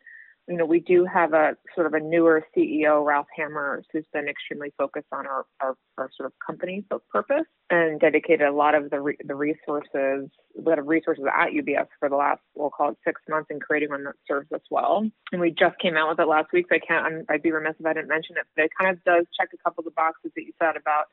you 0.47 0.57
know, 0.59 0.67
we 0.67 0.81
do 0.81 1.07
have 1.07 1.33
a 1.33 1.57
sort 1.75 1.87
of 1.87 1.95
a 1.95 2.01
newer 2.01 2.45
CEO, 2.55 3.05
Ralph 3.05 3.27
Hamers, 3.39 3.85
who's 3.93 4.05
been 4.13 4.29
extremely 4.29 4.75
focused 4.77 5.07
on 5.11 5.27
our, 5.27 5.47
our, 5.61 5.75
our 5.97 6.11
sort 6.15 6.27
of 6.27 6.33
company 6.45 6.85
purpose 7.11 7.47
and 7.71 7.99
dedicated 7.99 8.47
a 8.47 8.53
lot 8.53 8.75
of 8.75 8.91
the 8.91 9.01
re- 9.01 9.17
the 9.25 9.35
resources, 9.35 10.29
a 10.59 10.61
lot 10.61 10.79
of 10.79 10.87
resources 10.87 11.25
at 11.33 11.49
UBS 11.49 11.87
for 11.99 12.11
the 12.11 12.17
last, 12.17 12.41
we'll 12.55 12.69
call 12.69 12.91
it 12.91 12.99
six 13.07 13.23
months 13.29 13.49
in 13.51 13.59
creating 13.59 13.89
one 13.89 14.05
that 14.05 14.17
serves 14.29 14.53
us 14.53 14.61
well. 14.71 15.09
And 15.33 15.41
we 15.41 15.51
just 15.51 15.79
came 15.79 15.97
out 15.97 16.11
with 16.11 16.21
it 16.21 16.29
last 16.29 16.53
week, 16.53 16.67
so 16.69 16.77
I 16.77 16.79
can't, 16.79 17.25
I'd 17.31 17.43
be 17.43 17.51
remiss 17.51 17.77
if 17.81 17.87
I 17.87 17.95
didn't 17.95 18.09
mention 18.09 18.37
it, 18.37 18.45
but 18.55 18.67
it 18.67 18.71
kind 18.79 18.91
of 18.91 19.03
does 19.05 19.25
check 19.39 19.49
a 19.55 19.57
couple 19.65 19.81
of 19.81 19.87
the 19.87 19.93
boxes 19.93 20.31
that 20.37 20.43
you 20.43 20.53
said 20.61 20.77
about 20.77 21.07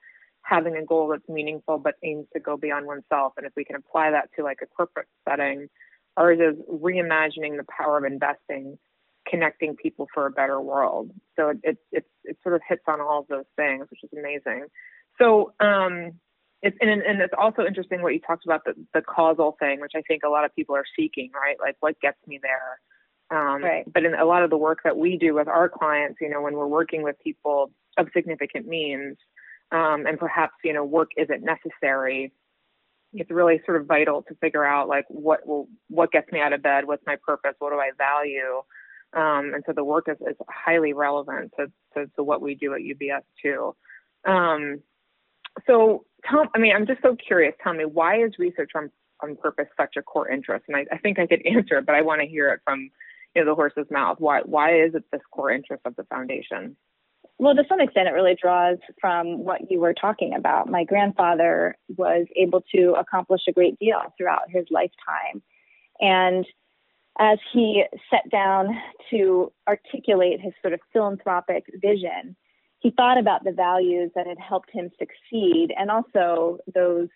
having 0.51 0.75
a 0.75 0.85
goal 0.85 1.07
that's 1.07 1.27
meaningful 1.29 1.77
but 1.77 1.95
aims 2.03 2.27
to 2.33 2.39
go 2.39 2.57
beyond 2.57 2.85
oneself. 2.85 3.33
And 3.37 3.45
if 3.45 3.53
we 3.55 3.63
can 3.63 3.77
apply 3.77 4.11
that 4.11 4.29
to 4.35 4.43
like 4.43 4.59
a 4.61 4.67
corporate 4.67 5.07
setting, 5.27 5.69
ours 6.17 6.39
is 6.39 6.59
reimagining 6.69 7.57
the 7.57 7.65
power 7.77 7.97
of 7.97 8.03
investing 8.03 8.77
connecting 9.27 9.75
people 9.75 10.07
for 10.13 10.25
a 10.25 10.31
better 10.31 10.59
world. 10.59 11.11
So 11.35 11.49
it 11.49 11.57
it 11.63 11.77
it, 11.91 12.05
it 12.25 12.37
sort 12.43 12.55
of 12.55 12.61
hits 12.67 12.83
on 12.87 12.99
all 12.99 13.19
of 13.19 13.27
those 13.27 13.45
things, 13.55 13.87
which 13.89 14.03
is 14.03 14.09
amazing. 14.17 14.65
So 15.19 15.53
um, 15.59 16.13
it's 16.61 16.77
and, 16.81 16.89
and 16.89 17.21
it's 17.21 17.33
also 17.37 17.65
interesting 17.65 18.01
what 18.01 18.13
you 18.13 18.19
talked 18.19 18.45
about 18.45 18.65
the 18.65 18.73
the 18.93 19.01
causal 19.01 19.55
thing, 19.59 19.79
which 19.79 19.93
I 19.95 20.01
think 20.01 20.23
a 20.25 20.29
lot 20.29 20.45
of 20.45 20.55
people 20.55 20.75
are 20.75 20.85
seeking, 20.97 21.31
right? 21.33 21.57
Like 21.59 21.77
what 21.79 21.99
gets 22.01 22.17
me 22.27 22.39
there. 22.41 22.79
Um, 23.31 23.63
right. 23.63 23.85
But 23.91 24.03
in 24.03 24.13
a 24.13 24.25
lot 24.25 24.43
of 24.43 24.49
the 24.49 24.57
work 24.57 24.79
that 24.83 24.97
we 24.97 25.17
do 25.17 25.33
with 25.33 25.47
our 25.47 25.69
clients, 25.69 26.17
you 26.19 26.29
know, 26.29 26.41
when 26.41 26.55
we're 26.55 26.67
working 26.67 27.01
with 27.01 27.15
people 27.23 27.71
of 27.97 28.07
significant 28.13 28.67
means, 28.67 29.15
um, 29.71 30.05
and 30.05 30.19
perhaps 30.19 30.53
you 30.63 30.73
know 30.73 30.83
work 30.83 31.11
isn't 31.17 31.43
necessary, 31.43 32.33
it's 33.13 33.31
really 33.31 33.61
sort 33.65 33.79
of 33.79 33.87
vital 33.87 34.23
to 34.23 34.35
figure 34.35 34.65
out 34.65 34.87
like 34.87 35.05
what 35.09 35.45
will 35.45 35.67
what 35.89 36.11
gets 36.11 36.31
me 36.31 36.39
out 36.39 36.53
of 36.53 36.61
bed, 36.61 36.85
what's 36.85 37.05
my 37.05 37.17
purpose, 37.25 37.53
what 37.59 37.71
do 37.71 37.77
I 37.77 37.91
value, 37.97 38.61
um, 39.13 39.53
and 39.53 39.63
so 39.65 39.73
the 39.73 39.83
work 39.83 40.07
is, 40.07 40.17
is 40.21 40.37
highly 40.49 40.93
relevant 40.93 41.51
to, 41.59 41.67
to, 41.95 42.09
to, 42.15 42.23
what 42.23 42.41
we 42.41 42.55
do 42.55 42.73
at 42.73 42.79
UBS 42.79 43.23
too. 43.41 43.75
Um, 44.25 44.81
so, 45.67 46.05
Tom, 46.29 46.47
I 46.55 46.59
mean, 46.59 46.73
I'm 46.73 46.87
just 46.87 47.01
so 47.01 47.15
curious. 47.15 47.53
Tell 47.61 47.73
me, 47.73 47.83
why 47.83 48.23
is 48.23 48.31
research 48.39 48.71
on, 48.73 48.89
on 49.21 49.35
purpose 49.35 49.67
such 49.75 49.95
a 49.97 50.01
core 50.01 50.29
interest? 50.29 50.65
And 50.69 50.77
I, 50.77 50.85
I 50.93 50.97
think 50.97 51.19
I 51.19 51.27
could 51.27 51.45
answer 51.45 51.77
it, 51.79 51.85
but 51.85 51.95
I 51.95 52.01
want 52.01 52.21
to 52.21 52.27
hear 52.27 52.49
it 52.49 52.61
from 52.63 52.89
you 53.35 53.43
know, 53.43 53.51
the 53.51 53.55
horse's 53.55 53.91
mouth. 53.91 54.17
Why, 54.19 54.41
why 54.45 54.81
is 54.81 54.95
it 54.95 55.03
this 55.11 55.21
core 55.29 55.51
interest 55.51 55.81
of 55.85 55.95
the 55.97 56.05
foundation? 56.05 56.77
Well, 57.37 57.55
to 57.55 57.63
some 57.67 57.81
extent, 57.81 58.07
it 58.07 58.11
really 58.11 58.37
draws 58.39 58.77
from 58.99 59.43
what 59.43 59.71
you 59.71 59.79
were 59.79 59.93
talking 59.93 60.35
about. 60.35 60.69
My 60.69 60.83
grandfather 60.83 61.75
was 61.97 62.27
able 62.35 62.63
to 62.75 62.95
accomplish 62.99 63.41
a 63.47 63.51
great 63.51 63.79
deal 63.79 63.99
throughout 64.17 64.49
his 64.49 64.65
lifetime. 64.69 65.41
And 65.99 66.45
as 67.19 67.39
he 67.51 67.83
sat 68.09 68.29
down 68.31 68.69
to 69.09 69.51
articulate 69.67 70.39
his 70.39 70.53
sort 70.61 70.73
of 70.73 70.79
philanthropic 70.93 71.65
vision, 71.81 72.35
he 72.79 72.91
thought 72.91 73.17
about 73.17 73.43
the 73.43 73.51
values 73.51 74.11
that 74.15 74.27
had 74.27 74.39
helped 74.39 74.69
him 74.71 74.89
succeed 74.97 75.73
and 75.77 75.91
also 75.91 76.57
those 76.73 77.09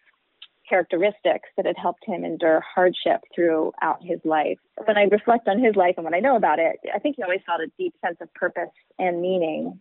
characteristics 0.68 1.50
that 1.58 1.66
had 1.66 1.78
helped 1.78 2.04
him 2.06 2.24
endure 2.24 2.62
hardship 2.74 3.22
throughout 3.34 4.00
his 4.02 4.20
life. 4.24 4.58
When 4.84 4.98
I 4.98 5.04
reflect 5.04 5.48
on 5.48 5.64
his 5.64 5.76
life 5.76 5.96
and 5.98 6.04
what 6.04 6.14
I 6.14 6.20
know 6.20 6.36
about 6.36 6.60
it, 6.60 6.78
I 6.94 7.00
think 7.00 7.16
he 7.18 7.24
always 7.24 7.42
felt 7.46 7.62
a 7.62 7.72
deep 7.78 7.94
sense 8.04 8.18
of 8.22 8.34
purpose 8.34 8.70
and 9.00 9.22
meaning. 9.22 9.80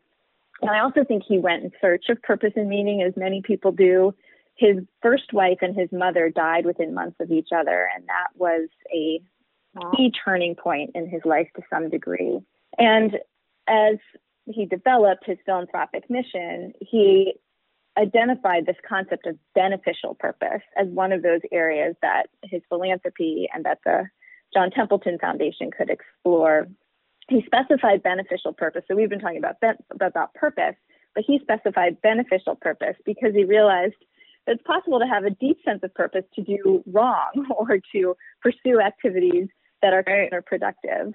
And 0.65 0.75
I 0.75 0.81
also 0.81 1.05
think 1.05 1.25
he 1.27 1.39
went 1.39 1.63
in 1.63 1.71
search 1.79 2.07
of 2.09 2.23
purpose 2.23 2.53
and 2.57 2.71
meaning, 2.71 3.03
as 3.03 3.13
many 3.17 3.43
people 3.43 3.71
do. 3.71 4.15
His 4.57 4.79
first 5.03 5.33
wife 5.35 5.59
and 5.61 5.77
his 5.77 5.91
mother 5.93 6.31
died 6.31 6.65
within 6.65 6.95
months 6.95 7.17
of 7.21 7.31
each 7.31 7.49
other, 7.55 7.89
and 7.95 8.07
that 8.07 8.29
was 8.35 8.69
a 8.91 9.21
key 9.95 10.11
turning 10.25 10.55
point 10.55 10.93
in 10.95 11.07
his 11.07 11.21
life 11.27 11.49
to 11.57 11.63
some 11.69 11.91
degree. 11.91 12.39
And 12.79 13.19
as 13.69 13.97
he 14.47 14.65
developed 14.65 15.27
his 15.27 15.37
philanthropic 15.45 16.09
mission, 16.09 16.73
he 16.81 17.35
identified 17.99 18.65
this 18.65 18.77
concept 18.89 19.27
of 19.27 19.37
beneficial 19.55 20.15
purpose 20.15 20.63
as 20.81 20.89
one 20.89 21.13
of 21.13 21.23
those 21.23 21.41
areas 21.53 21.95
that 22.01 22.29
his 22.43 22.63
philanthropy 22.71 23.49
and 23.53 23.65
that 23.65 23.81
the 23.85 24.05
John 24.55 24.71
Templeton 24.71 25.19
Foundation 25.19 25.71
could 25.77 25.91
explore. 25.91 26.69
He 27.29 27.43
specified 27.47 28.03
beneficial 28.03 28.53
purpose. 28.53 28.83
So 28.87 28.95
we've 28.95 29.09
been 29.09 29.21
talking 29.21 29.39
about 29.39 29.57
about 29.91 30.35
purpose, 30.35 30.77
but 31.15 31.25
he 31.27 31.39
specified 31.41 32.01
beneficial 32.03 32.57
purpose 32.57 32.97
because 33.05 33.35
he 33.35 33.45
realized 33.45 33.95
that 34.47 34.57
it's 34.57 34.63
possible 34.67 34.99
to 34.99 35.07
have 35.07 35.25
a 35.25 35.31
deep 35.31 35.59
sense 35.65 35.81
of 35.83 35.95
purpose 35.95 36.25
to 36.35 36.43
do 36.43 36.83
wrong 36.87 37.47
or 37.57 37.79
to 37.93 38.17
pursue 38.43 38.81
activities 38.81 39.49
that 39.83 39.93
are 39.93 40.03
counterproductive. 40.03 41.13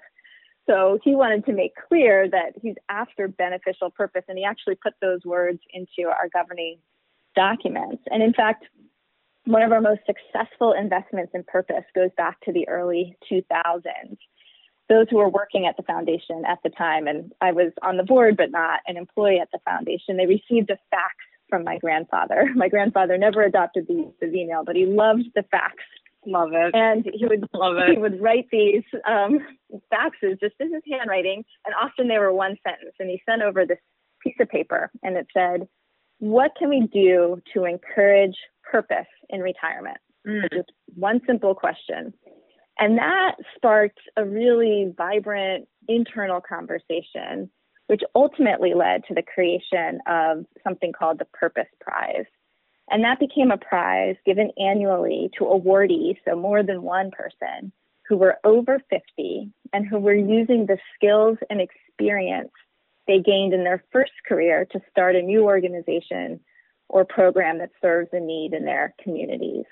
So 0.68 0.98
he 1.02 1.14
wanted 1.14 1.44
to 1.46 1.52
make 1.52 1.72
clear 1.88 2.28
that 2.30 2.52
he's 2.60 2.76
after 2.88 3.26
beneficial 3.26 3.90
purpose, 3.90 4.22
and 4.28 4.38
he 4.38 4.44
actually 4.44 4.76
put 4.76 4.94
those 5.00 5.20
words 5.24 5.58
into 5.72 6.08
our 6.08 6.28
governing 6.32 6.78
documents. 7.34 8.02
And 8.06 8.22
in 8.22 8.32
fact, 8.32 8.66
one 9.46 9.62
of 9.62 9.72
our 9.72 9.80
most 9.80 10.00
successful 10.06 10.72
investments 10.72 11.32
in 11.34 11.44
purpose 11.44 11.84
goes 11.94 12.10
back 12.16 12.40
to 12.42 12.52
the 12.52 12.68
early 12.68 13.16
2000s. 13.30 14.16
Those 14.90 15.06
who 15.08 15.16
were 15.16 15.30
working 15.30 15.66
at 15.66 15.78
the 15.78 15.82
foundation 15.84 16.44
at 16.46 16.58
the 16.62 16.68
time, 16.68 17.06
and 17.06 17.32
I 17.40 17.52
was 17.52 17.72
on 17.80 17.96
the 17.96 18.02
board 18.02 18.36
but 18.36 18.50
not 18.50 18.80
an 18.86 18.98
employee 18.98 19.38
at 19.40 19.48
the 19.52 19.60
foundation, 19.64 20.18
they 20.18 20.26
received 20.26 20.68
a 20.68 20.76
fax 20.90 21.14
from 21.48 21.64
my 21.64 21.78
grandfather. 21.78 22.48
My 22.54 22.68
grandfather 22.68 23.16
never 23.16 23.42
adopted 23.42 23.86
the 23.88 23.94
use 23.94 24.14
of 24.22 24.34
email, 24.34 24.62
but 24.64 24.76
he 24.76 24.84
loved 24.86 25.24
the 25.34 25.44
fax 25.50 25.76
Love 26.26 26.50
it. 26.52 26.74
And 26.74 27.06
he 27.14 27.26
would 27.26 27.48
love 27.54 27.76
it. 27.78 27.94
He 27.94 27.98
would 27.98 28.20
write 28.20 28.46
these 28.52 28.82
um, 29.06 29.40
faxes 29.92 30.38
just 30.40 30.54
in 30.60 30.72
his 30.72 30.82
handwriting, 30.90 31.44
and 31.64 31.74
often 31.80 32.08
they 32.08 32.18
were 32.18 32.32
one 32.32 32.56
sentence. 32.66 32.94
And 32.98 33.08
he 33.08 33.22
sent 33.28 33.42
over 33.42 33.64
this 33.64 33.78
piece 34.22 34.36
of 34.40 34.48
paper, 34.48 34.90
and 35.02 35.16
it 35.16 35.26
said, 35.32 35.66
"What 36.18 36.52
can 36.58 36.68
we 36.68 36.88
do 36.92 37.40
to 37.54 37.64
encourage 37.64 38.36
purpose 38.70 39.06
in 39.30 39.40
retirement?" 39.40 39.96
Mm. 40.26 40.52
Just 40.52 40.72
one 40.94 41.20
simple 41.26 41.54
question, 41.54 42.12
and 42.80 42.98
that 42.98 43.36
sparked 43.54 44.00
a 44.16 44.24
really 44.24 44.92
vibrant 44.96 45.68
internal 45.86 46.40
conversation, 46.40 47.50
which 47.86 48.02
ultimately 48.14 48.74
led 48.74 49.04
to 49.04 49.14
the 49.14 49.22
creation 49.22 50.00
of 50.06 50.46
something 50.64 50.92
called 50.92 51.18
the 51.18 51.26
Purpose 51.26 51.68
Prize. 51.80 52.26
And 52.90 53.04
that 53.04 53.20
became 53.20 53.50
a 53.52 53.58
prize 53.58 54.16
given 54.26 54.50
annually 54.58 55.30
to 55.38 55.44
awardees, 55.44 56.16
so 56.26 56.34
more 56.34 56.62
than 56.62 56.82
one 56.82 57.10
person, 57.12 57.70
who 58.08 58.16
were 58.16 58.38
over 58.42 58.80
50 58.90 59.52
and 59.72 59.86
who 59.86 60.00
were 60.00 60.14
using 60.14 60.66
the 60.66 60.78
skills 60.96 61.38
and 61.48 61.60
experience 61.60 62.50
they 63.06 63.18
gained 63.18 63.52
in 63.52 63.64
their 63.64 63.82
first 63.90 64.12
career 64.26 64.66
to 64.70 64.80
start 64.88 65.16
a 65.16 65.22
new 65.22 65.42
organization 65.42 66.38
or 66.88 67.04
program 67.04 67.58
that 67.58 67.70
serves 67.82 68.08
a 68.12 68.20
need 68.20 68.52
in 68.52 68.64
their 68.64 68.94
communities. 69.02 69.64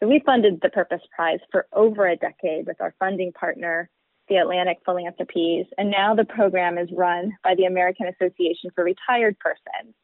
So 0.00 0.08
we 0.08 0.22
funded 0.24 0.60
the 0.62 0.70
Purpose 0.70 1.02
Prize 1.14 1.40
for 1.50 1.66
over 1.72 2.06
a 2.06 2.16
decade 2.16 2.66
with 2.66 2.80
our 2.80 2.94
funding 2.98 3.32
partner, 3.32 3.90
the 4.28 4.36
Atlantic 4.36 4.78
Philanthropies, 4.84 5.66
and 5.76 5.90
now 5.90 6.14
the 6.14 6.24
program 6.24 6.78
is 6.78 6.88
run 6.92 7.32
by 7.42 7.54
the 7.54 7.64
American 7.64 8.06
Association 8.06 8.70
for 8.74 8.84
Retired 8.84 9.38
Persons 9.38 9.94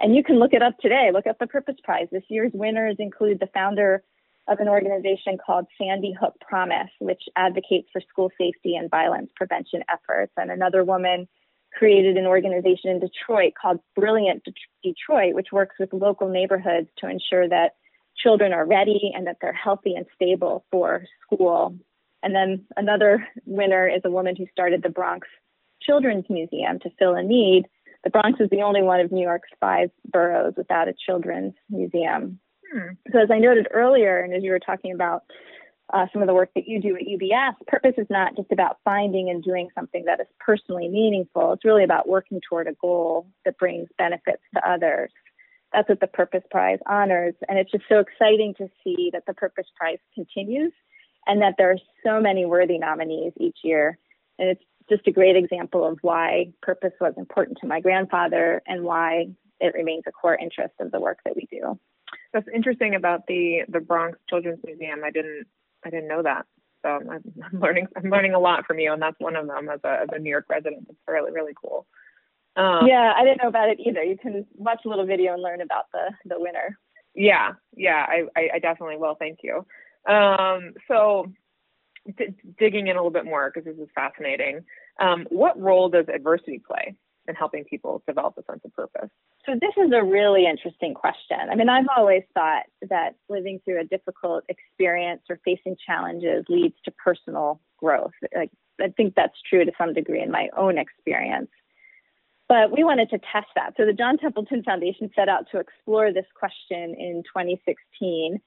and 0.00 0.16
you 0.16 0.24
can 0.24 0.38
look 0.38 0.52
it 0.52 0.62
up 0.62 0.78
today. 0.78 1.10
Look 1.12 1.26
up 1.26 1.38
the 1.38 1.46
Purpose 1.46 1.76
Prize. 1.84 2.08
This 2.10 2.24
year's 2.28 2.52
winners 2.54 2.96
include 2.98 3.38
the 3.38 3.48
founder 3.52 4.02
of 4.48 4.58
an 4.58 4.68
organization 4.68 5.36
called 5.44 5.66
Sandy 5.78 6.14
Hook 6.18 6.34
Promise, 6.40 6.90
which 6.98 7.22
advocates 7.36 7.88
for 7.92 8.00
school 8.08 8.30
safety 8.38 8.76
and 8.76 8.90
violence 8.90 9.30
prevention 9.36 9.82
efforts. 9.92 10.32
And 10.36 10.50
another 10.50 10.82
woman 10.82 11.28
created 11.76 12.16
an 12.16 12.26
organization 12.26 12.90
in 12.90 12.98
Detroit 12.98 13.52
called 13.60 13.78
Brilliant 13.94 14.42
Detroit, 14.82 15.34
which 15.34 15.52
works 15.52 15.76
with 15.78 15.92
local 15.92 16.28
neighborhoods 16.28 16.88
to 16.98 17.08
ensure 17.08 17.48
that 17.48 17.74
children 18.22 18.52
are 18.52 18.66
ready 18.66 19.12
and 19.14 19.26
that 19.26 19.36
they're 19.40 19.52
healthy 19.52 19.94
and 19.94 20.06
stable 20.14 20.64
for 20.70 21.04
school. 21.22 21.74
And 22.22 22.34
then 22.34 22.64
another 22.76 23.26
winner 23.46 23.88
is 23.88 24.02
a 24.04 24.10
woman 24.10 24.36
who 24.36 24.46
started 24.52 24.82
the 24.82 24.90
Bronx 24.90 25.26
children's 25.82 26.26
museum 26.28 26.78
to 26.80 26.90
fill 26.98 27.14
a 27.14 27.22
need. 27.22 27.64
The 28.04 28.10
Bronx 28.10 28.40
is 28.40 28.50
the 28.50 28.62
only 28.62 28.82
one 28.82 29.00
of 29.00 29.12
New 29.12 29.22
York's 29.22 29.48
five 29.58 29.90
boroughs 30.04 30.54
without 30.56 30.88
a 30.88 30.94
children's 31.06 31.54
museum. 31.68 32.38
Hmm. 32.72 32.92
So, 33.12 33.18
as 33.18 33.30
I 33.30 33.38
noted 33.38 33.68
earlier, 33.72 34.20
and 34.20 34.32
as 34.34 34.42
you 34.42 34.52
were 34.52 34.60
talking 34.60 34.92
about 34.92 35.24
uh, 35.92 36.06
some 36.12 36.22
of 36.22 36.28
the 36.28 36.34
work 36.34 36.50
that 36.54 36.68
you 36.68 36.80
do 36.80 36.96
at 36.96 37.02
UBS, 37.02 37.54
purpose 37.66 37.94
is 37.98 38.06
not 38.10 38.36
just 38.36 38.52
about 38.52 38.78
finding 38.84 39.28
and 39.28 39.42
doing 39.42 39.68
something 39.74 40.04
that 40.06 40.20
is 40.20 40.26
personally 40.38 40.88
meaningful. 40.88 41.52
It's 41.52 41.64
really 41.64 41.84
about 41.84 42.08
working 42.08 42.40
toward 42.48 42.68
a 42.68 42.74
goal 42.74 43.26
that 43.44 43.58
brings 43.58 43.88
benefits 43.98 44.42
to 44.54 44.68
others. 44.68 45.10
That's 45.72 45.88
what 45.88 46.00
the 46.00 46.06
Purpose 46.06 46.42
Prize 46.50 46.78
honors. 46.86 47.34
And 47.48 47.58
it's 47.58 47.70
just 47.70 47.84
so 47.88 48.00
exciting 48.00 48.54
to 48.58 48.68
see 48.82 49.10
that 49.12 49.24
the 49.26 49.34
Purpose 49.34 49.66
Prize 49.76 49.98
continues 50.14 50.72
and 51.26 51.40
that 51.42 51.54
there 51.58 51.70
are 51.70 51.78
so 52.04 52.20
many 52.20 52.46
worthy 52.46 52.78
nominees 52.78 53.32
each 53.36 53.58
year. 53.62 53.98
And 54.38 54.48
it's 54.48 54.64
just 54.88 55.06
a 55.06 55.12
great 55.12 55.36
example 55.36 55.86
of 55.86 55.98
why 56.02 56.52
purpose 56.62 56.92
was 57.00 57.14
important 57.16 57.58
to 57.60 57.66
my 57.66 57.80
grandfather 57.80 58.62
and 58.66 58.82
why 58.82 59.28
it 59.60 59.74
remains 59.74 60.04
a 60.06 60.12
core 60.12 60.34
interest 60.36 60.74
of 60.80 60.90
the 60.90 61.00
work 61.00 61.18
that 61.24 61.36
we 61.36 61.46
do. 61.50 61.78
That's 62.32 62.48
interesting 62.52 62.94
about 62.94 63.26
the 63.26 63.62
the 63.68 63.80
Bronx 63.80 64.18
Children's 64.28 64.60
Museum. 64.64 65.00
I 65.04 65.10
didn't 65.10 65.46
I 65.84 65.90
didn't 65.90 66.08
know 66.08 66.22
that. 66.22 66.46
So 66.82 66.88
I'm, 66.88 67.10
I'm 67.10 67.60
learning 67.60 67.86
I'm 67.96 68.10
learning 68.10 68.34
a 68.34 68.40
lot 68.40 68.66
from 68.66 68.78
you, 68.78 68.92
and 68.92 69.02
that's 69.02 69.18
one 69.18 69.36
of 69.36 69.46
them 69.46 69.68
as 69.68 69.80
a 69.84 70.02
as 70.02 70.08
a 70.12 70.18
New 70.18 70.30
York 70.30 70.46
resident. 70.48 70.86
It's 70.88 70.98
really 71.06 71.32
really 71.32 71.52
cool. 71.60 71.86
Um, 72.56 72.86
yeah, 72.86 73.12
I 73.16 73.24
didn't 73.24 73.42
know 73.42 73.48
about 73.48 73.68
it 73.68 73.78
either. 73.80 74.02
You 74.02 74.18
can 74.18 74.46
watch 74.54 74.80
a 74.84 74.88
little 74.88 75.06
video 75.06 75.34
and 75.34 75.42
learn 75.42 75.60
about 75.60 75.84
the 75.92 76.10
the 76.24 76.38
winner. 76.38 76.78
Yeah, 77.14 77.52
yeah, 77.76 78.06
I 78.08 78.24
I, 78.36 78.48
I 78.54 78.58
definitely 78.58 78.96
will. 78.96 79.14
Thank 79.14 79.40
you. 79.42 79.64
Um, 80.12 80.74
so 80.88 81.32
d- 82.16 82.34
digging 82.58 82.88
in 82.88 82.96
a 82.96 82.98
little 82.98 83.10
bit 83.10 83.24
more 83.24 83.52
because 83.52 83.66
this 83.66 83.80
is 83.80 83.88
fascinating. 83.94 84.64
Um, 85.00 85.26
what 85.30 85.58
role 85.60 85.88
does 85.88 86.06
adversity 86.12 86.60
play 86.64 86.96
in 87.28 87.34
helping 87.34 87.64
people 87.64 88.02
develop 88.06 88.34
a 88.38 88.42
sense 88.50 88.60
of 88.64 88.72
purpose? 88.72 89.10
So 89.46 89.52
this 89.52 89.72
is 89.76 89.92
a 89.94 90.02
really 90.02 90.46
interesting 90.46 90.94
question. 90.94 91.38
I 91.50 91.54
mean, 91.54 91.68
I've 91.68 91.86
always 91.96 92.22
thought 92.34 92.64
that 92.88 93.14
living 93.28 93.60
through 93.64 93.80
a 93.80 93.84
difficult 93.84 94.44
experience 94.48 95.22
or 95.30 95.40
facing 95.44 95.76
challenges 95.86 96.44
leads 96.48 96.74
to 96.84 96.90
personal 96.92 97.60
growth. 97.78 98.12
Like, 98.34 98.50
I 98.80 98.88
think 98.88 99.14
that's 99.14 99.36
true 99.48 99.64
to 99.64 99.72
some 99.78 99.94
degree 99.94 100.22
in 100.22 100.30
my 100.30 100.48
own 100.56 100.78
experience. 100.78 101.50
But 102.50 102.72
we 102.72 102.82
wanted 102.82 103.08
to 103.10 103.18
test 103.18 103.46
that. 103.54 103.74
So 103.76 103.86
the 103.86 103.92
John 103.92 104.18
Templeton 104.18 104.64
Foundation 104.64 105.08
set 105.14 105.28
out 105.28 105.46
to 105.52 105.60
explore 105.60 106.12
this 106.12 106.26
question 106.34 106.96
in 106.98 107.22
2016. 107.32 108.40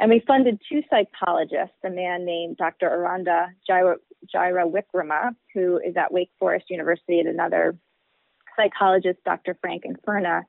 And 0.00 0.10
we 0.10 0.20
funded 0.26 0.60
two 0.68 0.82
psychologists, 0.90 1.76
a 1.84 1.90
man 1.90 2.24
named 2.24 2.56
Dr. 2.56 2.90
Eranda 2.90 3.46
Jaira, 3.70 3.98
Jayawickreme, 4.34 5.36
who 5.54 5.78
is 5.78 5.96
at 5.96 6.12
Wake 6.12 6.32
Forest 6.40 6.70
University, 6.70 7.20
and 7.20 7.28
another 7.28 7.78
psychologist, 8.56 9.20
Dr. 9.24 9.56
Frank 9.60 9.84
Infurna, 9.84 10.42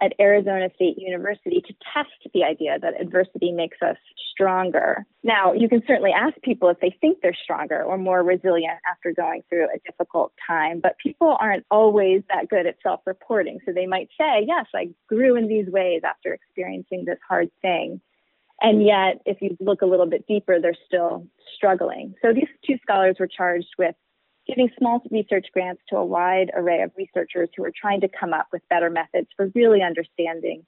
at 0.00 0.14
Arizona 0.18 0.68
State 0.74 0.96
University 0.98 1.62
to 1.66 1.74
test 1.92 2.10
the 2.32 2.44
idea 2.44 2.78
that 2.80 3.00
adversity 3.00 3.52
makes 3.52 3.76
us 3.82 3.96
stronger. 4.32 5.04
Now, 5.22 5.52
you 5.52 5.68
can 5.68 5.82
certainly 5.86 6.12
ask 6.12 6.34
people 6.42 6.68
if 6.70 6.80
they 6.80 6.96
think 7.00 7.18
they're 7.22 7.36
stronger 7.40 7.82
or 7.82 7.98
more 7.98 8.22
resilient 8.22 8.78
after 8.90 9.12
going 9.12 9.42
through 9.48 9.66
a 9.66 9.78
difficult 9.86 10.32
time, 10.46 10.80
but 10.80 10.96
people 10.98 11.36
aren't 11.38 11.66
always 11.70 12.22
that 12.30 12.48
good 12.48 12.66
at 12.66 12.76
self 12.82 13.00
reporting. 13.06 13.58
So 13.66 13.72
they 13.72 13.86
might 13.86 14.08
say, 14.18 14.44
Yes, 14.46 14.66
I 14.74 14.88
grew 15.08 15.36
in 15.36 15.46
these 15.46 15.66
ways 15.66 16.02
after 16.04 16.32
experiencing 16.32 17.04
this 17.04 17.18
hard 17.28 17.50
thing. 17.60 18.00
And 18.60 18.84
yet, 18.84 19.20
if 19.26 19.42
you 19.42 19.56
look 19.60 19.82
a 19.82 19.86
little 19.86 20.06
bit 20.06 20.26
deeper, 20.26 20.60
they're 20.60 20.76
still 20.86 21.26
struggling. 21.56 22.14
So 22.22 22.32
these 22.32 22.48
two 22.66 22.76
scholars 22.82 23.16
were 23.18 23.26
charged 23.26 23.74
with 23.76 23.96
giving 24.46 24.70
small 24.78 25.02
research 25.10 25.46
grants 25.52 25.82
to 25.88 25.96
a 25.96 26.04
wide 26.04 26.50
array 26.54 26.82
of 26.82 26.90
researchers 26.96 27.48
who 27.56 27.64
are 27.64 27.72
trying 27.74 28.00
to 28.00 28.08
come 28.08 28.32
up 28.32 28.46
with 28.52 28.62
better 28.68 28.90
methods 28.90 29.28
for 29.36 29.50
really 29.54 29.82
understanding 29.82 30.64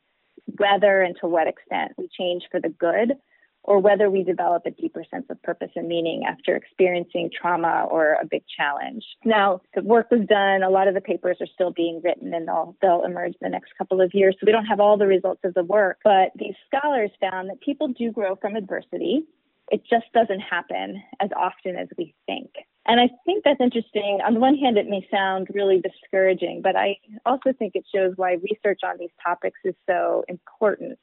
whether 0.59 1.02
and 1.02 1.16
to 1.21 1.26
what 1.26 1.49
extent 1.49 1.93
we 1.97 2.09
change 2.16 2.44
for 2.51 2.61
the 2.61 2.68
good 2.68 3.14
or 3.64 3.79
whether 3.79 4.11
we 4.11 4.22
develop 4.22 4.62
a 4.66 4.70
deeper 4.70 5.03
sense 5.11 5.25
of 5.31 5.42
purpose 5.42 5.70
and 5.75 5.88
meaning 5.88 6.25
after 6.29 6.55
experiencing 6.55 7.31
trauma 7.35 7.87
or 7.90 8.18
a 8.20 8.27
big 8.27 8.42
challenge. 8.55 9.03
Now, 9.25 9.62
the 9.75 9.83
work 9.83 10.11
was 10.11 10.20
done, 10.29 10.62
a 10.62 10.68
lot 10.68 10.87
of 10.87 10.94
the 10.94 11.01
papers 11.01 11.38
are 11.40 11.46
still 11.46 11.72
being 11.72 12.01
written 12.05 12.35
and 12.35 12.46
they'll, 12.46 12.77
they'll 12.83 13.05
emerge 13.05 13.33
in 13.33 13.38
the 13.40 13.48
next 13.48 13.72
couple 13.79 14.03
of 14.03 14.12
years. 14.12 14.37
So 14.38 14.44
we 14.46 14.53
don't 14.53 14.66
have 14.66 14.81
all 14.81 14.98
the 14.98 15.07
results 15.07 15.40
of 15.44 15.55
the 15.55 15.64
work, 15.64 15.98
but 16.05 16.31
these 16.37 16.55
scholars 16.66 17.11
found 17.20 17.48
that 17.48 17.61
people 17.62 17.88
do 17.88 18.12
grow 18.12 18.37
from 18.37 18.55
adversity. 18.55 19.25
It 19.70 19.83
just 19.88 20.12
doesn't 20.12 20.40
happen 20.40 21.03
as 21.20 21.31
often 21.35 21.77
as 21.77 21.88
we 21.96 22.14
think. 22.27 22.51
And 22.87 23.01
I 23.01 23.09
think 23.25 23.44
that's 23.44 23.61
interesting. 23.61 24.20
On 24.27 24.35
the 24.35 24.40
one 24.40 24.57
hand, 24.57 24.77
it 24.77 24.87
may 24.87 25.07
sound 25.11 25.49
really 25.55 25.81
discouraging, 25.81 26.61
but 26.62 26.77
I 26.77 26.99
also 27.25 27.53
think 27.59 27.75
it 27.75 27.87
shows 27.94 28.12
why 28.16 28.35
research 28.35 28.81
on 28.85 28.97
these 28.99 29.11
topics 29.25 29.59
is 29.64 29.75
so 29.88 30.25
important. 30.29 30.99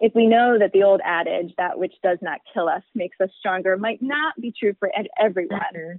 If 0.00 0.12
we 0.14 0.26
know 0.26 0.58
that 0.58 0.72
the 0.72 0.82
old 0.82 1.00
adage, 1.04 1.54
that 1.58 1.78
which 1.78 1.94
does 2.02 2.18
not 2.20 2.40
kill 2.52 2.68
us 2.68 2.82
makes 2.94 3.20
us 3.20 3.30
stronger, 3.38 3.76
might 3.76 4.02
not 4.02 4.34
be 4.40 4.52
true 4.58 4.74
for 4.80 4.90
everyone, 5.18 5.60
mm-hmm. 5.60 5.98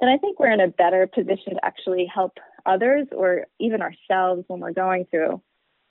then 0.00 0.08
I 0.08 0.18
think 0.18 0.40
we're 0.40 0.50
in 0.50 0.60
a 0.60 0.68
better 0.68 1.06
position 1.06 1.54
to 1.54 1.64
actually 1.64 2.10
help 2.12 2.38
others 2.66 3.06
or 3.12 3.46
even 3.60 3.82
ourselves 3.82 4.44
when 4.48 4.58
we're 4.58 4.72
going 4.72 5.06
through 5.10 5.40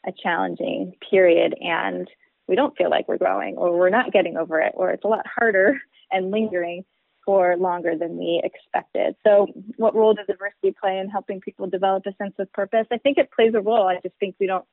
a 0.06 0.12
challenging 0.12 0.94
period 1.10 1.56
and 1.62 2.10
we 2.48 2.56
don't 2.56 2.78
feel 2.78 2.90
like 2.90 3.08
we're 3.08 3.18
growing 3.18 3.56
or 3.56 3.78
we're 3.78 3.90
not 3.90 4.12
getting 4.12 4.38
over 4.38 4.60
it 4.60 4.74
or 4.76 4.92
it's 4.92 5.04
a 5.04 5.08
lot 5.08 5.26
harder 5.26 5.80
and 6.12 6.32
lingering 6.32 6.84
for 7.28 7.58
longer 7.58 7.92
than 8.00 8.18
we 8.18 8.42
expected. 8.42 9.18
So, 9.26 9.48
what 9.76 9.94
role 9.94 10.14
does 10.14 10.28
diversity 10.28 10.74
play 10.80 10.98
in 10.98 11.10
helping 11.10 11.42
people 11.42 11.68
develop 11.68 12.04
a 12.08 12.16
sense 12.16 12.34
of 12.40 12.52
purpose? 12.54 12.88
I 12.90 12.98
think 12.98 13.18
it 13.18 13.30
plays 13.36 13.52
a 13.54 13.60
role. 13.60 13.86
I 13.86 14.00
just 14.02 14.16
think 14.18 14.36
we 14.40 14.48
don't 14.48 14.64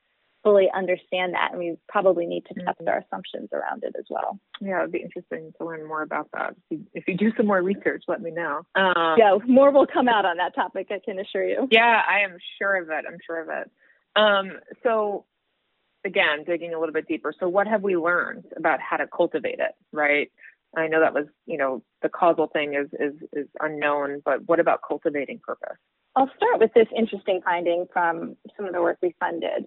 fully 0.41 0.69
understand 0.73 1.33
that, 1.33 1.49
and 1.51 1.59
we 1.59 1.75
probably 1.89 2.25
need 2.25 2.45
to 2.45 2.53
test 2.53 2.79
mm-hmm. 2.79 2.87
our 2.87 2.99
assumptions 2.99 3.49
around 3.51 3.83
it 3.83 3.93
as 3.99 4.05
well. 4.09 4.39
Yeah, 4.61 4.79
it'd 4.79 4.93
be 4.93 5.01
interesting 5.01 5.51
to 5.57 5.65
learn 5.65 5.85
more 5.85 6.01
about 6.01 6.29
that. 6.31 6.51
If 6.51 6.79
you, 6.79 6.85
if 6.93 7.03
you 7.09 7.17
do 7.17 7.33
some 7.35 7.45
more 7.45 7.61
research, 7.61 8.03
let 8.07 8.21
me 8.21 8.31
know. 8.31 8.61
Um, 8.75 9.15
yeah, 9.17 9.37
more 9.45 9.71
will 9.71 9.87
come 9.87 10.07
out 10.07 10.23
on 10.23 10.37
that 10.37 10.55
topic. 10.55 10.87
I 10.91 11.01
can 11.03 11.19
assure 11.19 11.45
you. 11.45 11.67
Yeah, 11.71 12.01
I 12.07 12.21
am 12.21 12.37
sure 12.57 12.81
of 12.81 12.89
it. 12.89 13.05
I'm 13.05 13.17
sure 13.27 13.41
of 13.41 13.49
it. 13.49 13.71
Um, 14.15 14.59
so, 14.81 15.25
again, 16.05 16.45
digging 16.45 16.73
a 16.73 16.79
little 16.79 16.93
bit 16.93 17.05
deeper. 17.05 17.33
So, 17.37 17.49
what 17.49 17.67
have 17.67 17.81
we 17.81 17.97
learned 17.97 18.45
about 18.55 18.79
how 18.79 18.95
to 18.95 19.07
cultivate 19.07 19.59
it? 19.59 19.75
Right. 19.91 20.31
I 20.77 20.87
know 20.87 20.99
that 20.99 21.13
was, 21.13 21.25
you 21.45 21.57
know, 21.57 21.83
the 22.01 22.09
causal 22.09 22.47
thing 22.47 22.73
is 22.73 22.87
is 22.99 23.13
is 23.33 23.47
unknown, 23.59 24.21
but 24.25 24.47
what 24.47 24.59
about 24.59 24.81
cultivating 24.87 25.39
purpose? 25.45 25.77
I'll 26.15 26.31
start 26.35 26.59
with 26.59 26.71
this 26.73 26.87
interesting 26.95 27.41
finding 27.43 27.87
from 27.91 28.35
some 28.55 28.65
of 28.65 28.73
the 28.73 28.81
work 28.81 28.97
we 29.01 29.15
funded. 29.19 29.65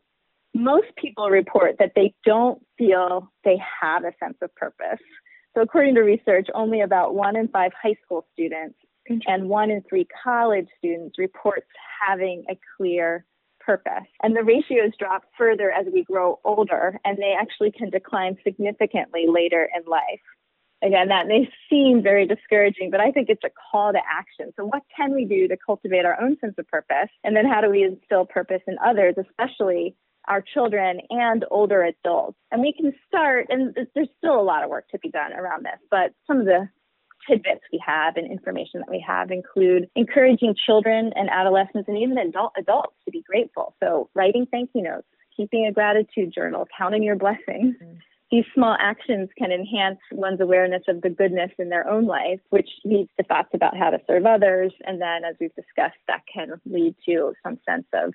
Most 0.55 0.87
people 0.97 1.29
report 1.29 1.77
that 1.79 1.93
they 1.95 2.15
don't 2.25 2.65
feel 2.79 3.31
they 3.45 3.61
have 3.81 4.05
a 4.05 4.13
sense 4.19 4.39
of 4.41 4.55
purpose. 4.55 5.01
So, 5.55 5.63
according 5.63 5.95
to 5.97 6.03
research, 6.03 6.49
only 6.55 6.81
about 6.81 7.15
one 7.15 7.37
in 7.37 7.49
five 7.49 7.73
high 7.81 7.97
school 8.05 8.27
students 8.33 8.77
and 9.27 9.49
one 9.49 9.71
in 9.71 9.83
three 9.89 10.07
college 10.25 10.69
students 10.79 11.19
reports 11.19 11.67
having 12.07 12.45
a 12.51 12.59
clear 12.77 13.25
purpose. 13.61 14.09
And 14.23 14.35
the 14.35 14.43
ratios 14.43 14.93
drop 14.99 15.25
further 15.37 15.71
as 15.71 15.87
we 15.93 16.03
grow 16.05 16.41
older, 16.45 16.99
and 17.05 17.19
they 17.19 17.35
actually 17.39 17.71
can 17.71 17.91
decline 17.91 18.37
significantly 18.43 19.27
later 19.29 19.69
in 19.77 19.85
life. 19.85 20.23
Again, 20.83 21.09
that 21.09 21.27
may 21.27 21.49
seem 21.69 22.03
very 22.03 22.27
discouraging, 22.27 22.91
but 22.91 23.01
I 23.01 23.11
think 23.11 23.29
it's 23.29 23.43
a 23.45 23.51
call 23.51 23.93
to 23.93 23.99
action. 23.99 24.53
So, 24.57 24.65
what 24.65 24.83
can 24.97 25.13
we 25.13 25.25
do 25.25 25.49
to 25.49 25.57
cultivate 25.57 26.05
our 26.05 26.21
own 26.21 26.37
sense 26.41 26.55
of 26.57 26.69
purpose? 26.69 27.11
And 27.25 27.35
then, 27.35 27.47
how 27.47 27.61
do 27.61 27.71
we 27.71 27.83
instill 27.83 28.27
purpose 28.27 28.63
in 28.69 28.77
others, 28.85 29.17
especially 29.19 29.97
our 30.29 30.41
children 30.41 31.01
and 31.11 31.45
older 31.51 31.83
adults? 31.83 32.39
And 32.53 32.63
we 32.63 32.73
can 32.73 32.93
start, 33.09 33.47
and 33.49 33.77
there's 33.95 34.09
still 34.19 34.41
a 34.41 34.43
lot 34.43 34.63
of 34.63 34.71
work 34.71 34.89
to 34.91 34.99
be 34.99 35.11
done 35.11 35.33
around 35.33 35.65
this, 35.65 35.81
but 35.91 36.13
some 36.29 36.39
of 36.39 36.47
the 36.47 36.69
tidbits 37.29 37.63
we 37.73 37.83
have 37.85 38.17
and 38.17 38.31
information 38.31 38.81
that 38.81 38.91
we 38.91 39.05
have 39.07 39.33
include 39.33 39.89
encouraging 39.97 40.55
children 40.65 41.11
and 41.17 41.29
adolescents 41.29 41.89
and 41.89 41.99
even 41.99 42.17
adult 42.19 42.53
adults 42.57 42.95
to 43.05 43.11
be 43.11 43.23
grateful. 43.23 43.75
So, 43.83 44.11
writing 44.15 44.47
thank 44.49 44.71
you 44.75 44.83
notes, 44.83 45.09
keeping 45.37 45.67
a 45.67 45.73
gratitude 45.73 46.33
journal, 46.33 46.69
counting 46.79 47.03
your 47.03 47.17
blessings. 47.17 47.75
Mm-hmm 47.83 47.99
these 48.31 48.45
small 48.55 48.77
actions 48.79 49.31
can 49.39 49.51
enhance 49.51 49.99
one's 50.13 50.41
awareness 50.41 50.83
of 50.89 51.01
the 51.01 51.09
goodness 51.09 51.51
in 51.59 51.71
their 51.71 51.89
own 51.89 52.07
life, 52.07 52.41
which 52.51 52.69
leads 52.85 53.11
to 53.17 53.25
thoughts 53.25 53.49
about 53.55 53.77
how 53.77 53.91
to 53.91 53.99
serve 54.07 54.27
others. 54.27 54.73
And 54.85 55.01
then, 55.01 55.25
as 55.25 55.35
we've 55.41 55.55
discussed, 55.55 55.99
that 56.09 56.23
can 56.33 56.61
lead 56.67 56.95
to 57.07 57.33
some 57.43 57.59
sense 57.67 57.87
of 57.95 58.13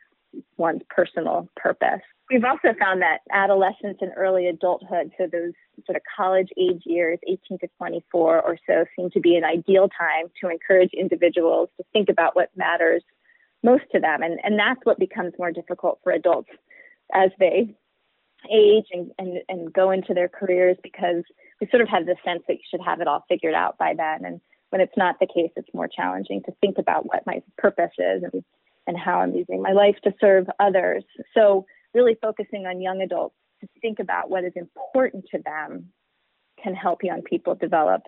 one's 0.57 0.81
personal 0.89 1.47
purpose. 1.55 2.01
We've 2.29 2.43
also 2.43 2.77
found 2.79 3.01
that 3.01 3.19
adolescence 3.31 3.97
and 4.01 4.11
early 4.15 4.47
adulthood, 4.47 5.11
so 5.17 5.27
those 5.31 5.53
sort 5.85 5.95
of 5.95 6.01
college 6.15 6.49
age 6.57 6.81
years, 6.85 7.19
18 7.27 7.59
to 7.59 7.67
24 7.77 8.41
or 8.41 8.57
so, 8.67 8.85
seem 8.95 9.09
to 9.11 9.19
be 9.19 9.35
an 9.35 9.43
ideal 9.43 9.89
time 9.89 10.31
to 10.41 10.49
encourage 10.49 10.91
individuals 10.93 11.69
to 11.77 11.83
think 11.91 12.09
about 12.09 12.35
what 12.35 12.49
matters 12.55 13.03
most 13.63 13.83
to 13.91 13.99
them. 13.99 14.21
And, 14.21 14.39
and 14.43 14.57
that's 14.57 14.79
what 14.83 14.99
becomes 14.99 15.33
more 15.37 15.51
difficult 15.51 15.99
for 16.03 16.11
adults 16.11 16.49
as 17.13 17.29
they 17.39 17.75
age 18.51 18.85
and, 18.91 19.11
and, 19.17 19.39
and 19.47 19.73
go 19.73 19.91
into 19.91 20.13
their 20.13 20.29
careers 20.29 20.77
because 20.83 21.23
we 21.61 21.67
sort 21.69 21.81
of 21.81 21.89
have 21.89 22.05
the 22.05 22.15
sense 22.25 22.43
that 22.47 22.55
you 22.55 22.63
should 22.69 22.81
have 22.85 23.01
it 23.01 23.07
all 23.07 23.25
figured 23.29 23.53
out 23.53 23.77
by 23.77 23.93
then. 23.95 24.25
And 24.25 24.41
when 24.69 24.81
it's 24.81 24.97
not 24.97 25.19
the 25.19 25.27
case, 25.27 25.51
it's 25.55 25.73
more 25.73 25.87
challenging 25.87 26.41
to 26.43 26.53
think 26.61 26.77
about 26.77 27.05
what 27.05 27.25
my 27.25 27.41
purpose 27.57 27.91
is 27.97 28.23
and, 28.23 28.43
and 28.87 28.97
how 28.97 29.19
I'm 29.19 29.33
using 29.33 29.61
my 29.61 29.71
life 29.71 29.95
to 30.03 30.13
serve 30.19 30.47
others. 30.59 31.03
So, 31.33 31.65
really 31.93 32.17
focusing 32.19 32.65
on 32.65 32.81
young 32.81 33.01
adults 33.01 33.35
to 33.61 33.67
think 33.81 33.99
about 33.99 34.29
what 34.29 34.43
is 34.43 34.53
important 34.55 35.25
to 35.31 35.39
them 35.45 35.89
can 36.61 36.73
help 36.73 37.03
young 37.03 37.21
people 37.21 37.53
develop 37.53 38.01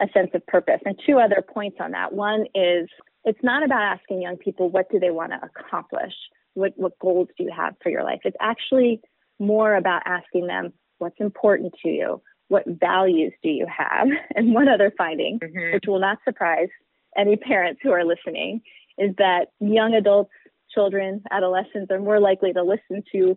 a 0.00 0.06
sense 0.14 0.30
of 0.34 0.46
purpose. 0.46 0.80
And 0.84 0.98
two 1.06 1.18
other 1.18 1.44
points 1.46 1.76
on 1.80 1.90
that. 1.92 2.12
One 2.12 2.46
is 2.54 2.88
it's 3.24 3.42
not 3.42 3.62
about 3.62 3.82
asking 3.82 4.22
young 4.22 4.36
people 4.36 4.70
what 4.70 4.90
do 4.90 4.98
they 4.98 5.10
want 5.10 5.32
to 5.32 5.40
accomplish, 5.44 6.14
what, 6.54 6.72
what 6.76 6.98
goals 6.98 7.28
do 7.36 7.44
you 7.44 7.52
have 7.54 7.74
for 7.82 7.90
your 7.90 8.02
life. 8.02 8.20
It's 8.24 8.36
actually 8.40 9.00
more 9.40 9.74
about 9.74 10.02
asking 10.06 10.46
them 10.46 10.72
what's 10.98 11.18
important 11.18 11.74
to 11.82 11.88
you, 11.88 12.22
what 12.48 12.64
values 12.66 13.32
do 13.42 13.48
you 13.48 13.66
have? 13.66 14.08
And 14.36 14.54
one 14.54 14.68
other 14.68 14.92
finding, 14.96 15.38
mm-hmm. 15.38 15.74
which 15.74 15.84
will 15.86 16.00
not 16.00 16.18
surprise 16.24 16.68
any 17.16 17.36
parents 17.36 17.80
who 17.82 17.90
are 17.90 18.04
listening, 18.04 18.60
is 18.98 19.14
that 19.18 19.46
young 19.60 19.94
adults, 19.94 20.30
children, 20.72 21.22
adolescents 21.30 21.90
are 21.90 21.98
more 21.98 22.20
likely 22.20 22.52
to 22.52 22.62
listen 22.62 23.02
to 23.12 23.36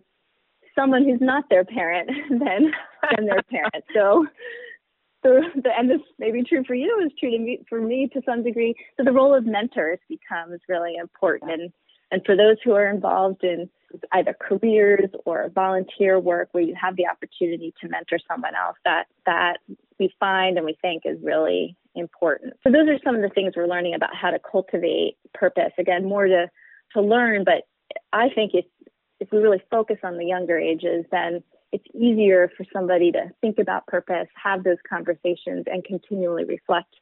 someone 0.74 1.04
who's 1.04 1.20
not 1.20 1.44
their 1.50 1.64
parent 1.64 2.10
than, 2.28 2.72
than 3.10 3.26
their 3.26 3.42
parent. 3.50 3.84
So, 3.94 4.26
the, 5.22 5.40
the, 5.54 5.70
and 5.76 5.88
this 5.88 6.02
may 6.18 6.30
be 6.30 6.44
true 6.44 6.64
for 6.66 6.74
you, 6.74 7.02
is 7.04 7.12
true 7.18 7.30
to 7.30 7.38
me, 7.38 7.60
for 7.68 7.80
me 7.80 8.10
to 8.12 8.20
some 8.26 8.42
degree. 8.42 8.74
So 8.98 9.04
the 9.04 9.12
role 9.12 9.34
of 9.34 9.46
mentors 9.46 9.98
becomes 10.06 10.60
really 10.68 10.96
important. 10.96 11.50
And, 11.50 11.72
and 12.10 12.22
for 12.26 12.36
those 12.36 12.56
who 12.62 12.72
are 12.72 12.90
involved 12.90 13.42
in 13.42 13.70
either 14.12 14.34
careers 14.38 15.10
or 15.24 15.50
volunteer 15.54 16.18
work 16.18 16.48
where 16.52 16.62
you 16.62 16.74
have 16.80 16.96
the 16.96 17.06
opportunity 17.06 17.74
to 17.80 17.88
mentor 17.88 18.18
someone 18.28 18.54
else 18.54 18.76
that 18.84 19.06
that 19.26 19.58
we 19.98 20.12
find 20.18 20.56
and 20.56 20.66
we 20.66 20.76
think 20.82 21.02
is 21.04 21.18
really 21.22 21.76
important. 21.94 22.54
So 22.64 22.72
those 22.72 22.88
are 22.88 22.98
some 23.04 23.14
of 23.14 23.22
the 23.22 23.28
things 23.28 23.54
we're 23.56 23.66
learning 23.66 23.94
about 23.94 24.14
how 24.14 24.30
to 24.30 24.38
cultivate 24.38 25.16
purpose. 25.32 25.72
Again, 25.78 26.04
more 26.04 26.26
to 26.26 26.50
to 26.94 27.00
learn, 27.00 27.44
but 27.44 27.66
I 28.12 28.28
think 28.28 28.52
if 28.54 28.64
if 29.20 29.28
we 29.32 29.38
really 29.38 29.62
focus 29.70 29.98
on 30.02 30.18
the 30.18 30.26
younger 30.26 30.58
ages, 30.58 31.04
then 31.10 31.42
it's 31.72 31.84
easier 31.94 32.50
for 32.56 32.64
somebody 32.72 33.10
to 33.12 33.30
think 33.40 33.58
about 33.58 33.86
purpose, 33.86 34.28
have 34.40 34.62
those 34.62 34.76
conversations, 34.88 35.64
and 35.66 35.84
continually 35.84 36.44
reflect 36.44 36.94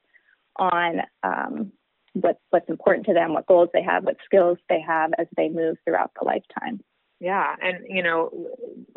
on 0.56 1.02
um, 1.22 1.72
what 2.14 2.38
what's 2.50 2.68
important 2.68 3.06
to 3.06 3.14
them, 3.14 3.32
what 3.32 3.46
goals 3.46 3.70
they 3.72 3.82
have, 3.82 4.04
what 4.04 4.16
skills 4.24 4.58
they 4.68 4.80
have 4.80 5.12
as 5.18 5.26
they 5.36 5.48
move 5.48 5.76
throughout 5.84 6.10
the 6.18 6.24
lifetime. 6.24 6.80
Yeah, 7.20 7.54
and 7.62 7.78
you 7.88 8.02
know, 8.02 8.30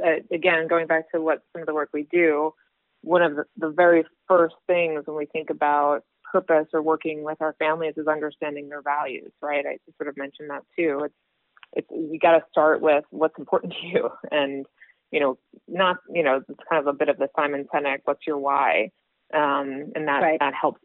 uh, 0.04 0.21
again, 0.32 0.67
going 0.67 0.88
back 0.88 1.12
to 1.12 1.21
what 1.21 1.41
some 1.54 1.62
of 1.62 1.67
the 1.67 1.73
work 1.73 1.89
we 1.93 2.08
do, 2.12 2.54
one 3.01 3.21
of 3.21 3.36
the, 3.36 3.43
the 3.58 3.69
very 3.69 4.04
first 4.28 4.56
things 4.67 5.04
when 5.06 5.15
we 5.15 5.28
think 5.28 5.49
about 5.49 6.04
purpose 6.32 6.67
or 6.73 6.82
working 6.82 7.23
with 7.23 7.39
our 7.39 7.56
families 7.60 7.93
is 7.97 8.08
understanding 8.08 8.67
their 8.67 8.82
values, 8.82 9.32
right? 9.41 9.65
I 9.65 9.78
sort 9.97 10.10
of 10.10 10.17
mentioned 10.17 10.49
that 10.49 10.63
too. 10.78 11.04
It's 11.06 11.13
it's 11.73 11.88
you 11.91 12.19
got 12.19 12.38
to 12.38 12.43
start 12.49 12.82
with 12.82 13.04
what's 13.12 13.38
important 13.38 13.73
to 13.73 13.88
you, 13.88 14.10
and 14.32 14.65
you 15.12 15.19
know, 15.19 15.38
not 15.67 15.97
you 16.10 16.23
know, 16.23 16.41
it's 16.47 16.60
kind 16.69 16.80
of 16.80 16.88
a 16.88 16.97
bit 16.97 17.10
of 17.10 17.17
the 17.17 17.30
Simon 17.36 17.67
Sinek, 17.73 17.99
what's 18.06 18.25
your 18.25 18.38
why, 18.38 18.89
um, 19.34 19.91
and 19.95 20.08
that 20.08 20.21
right. 20.21 20.39
that 20.39 20.54
helps 20.60 20.82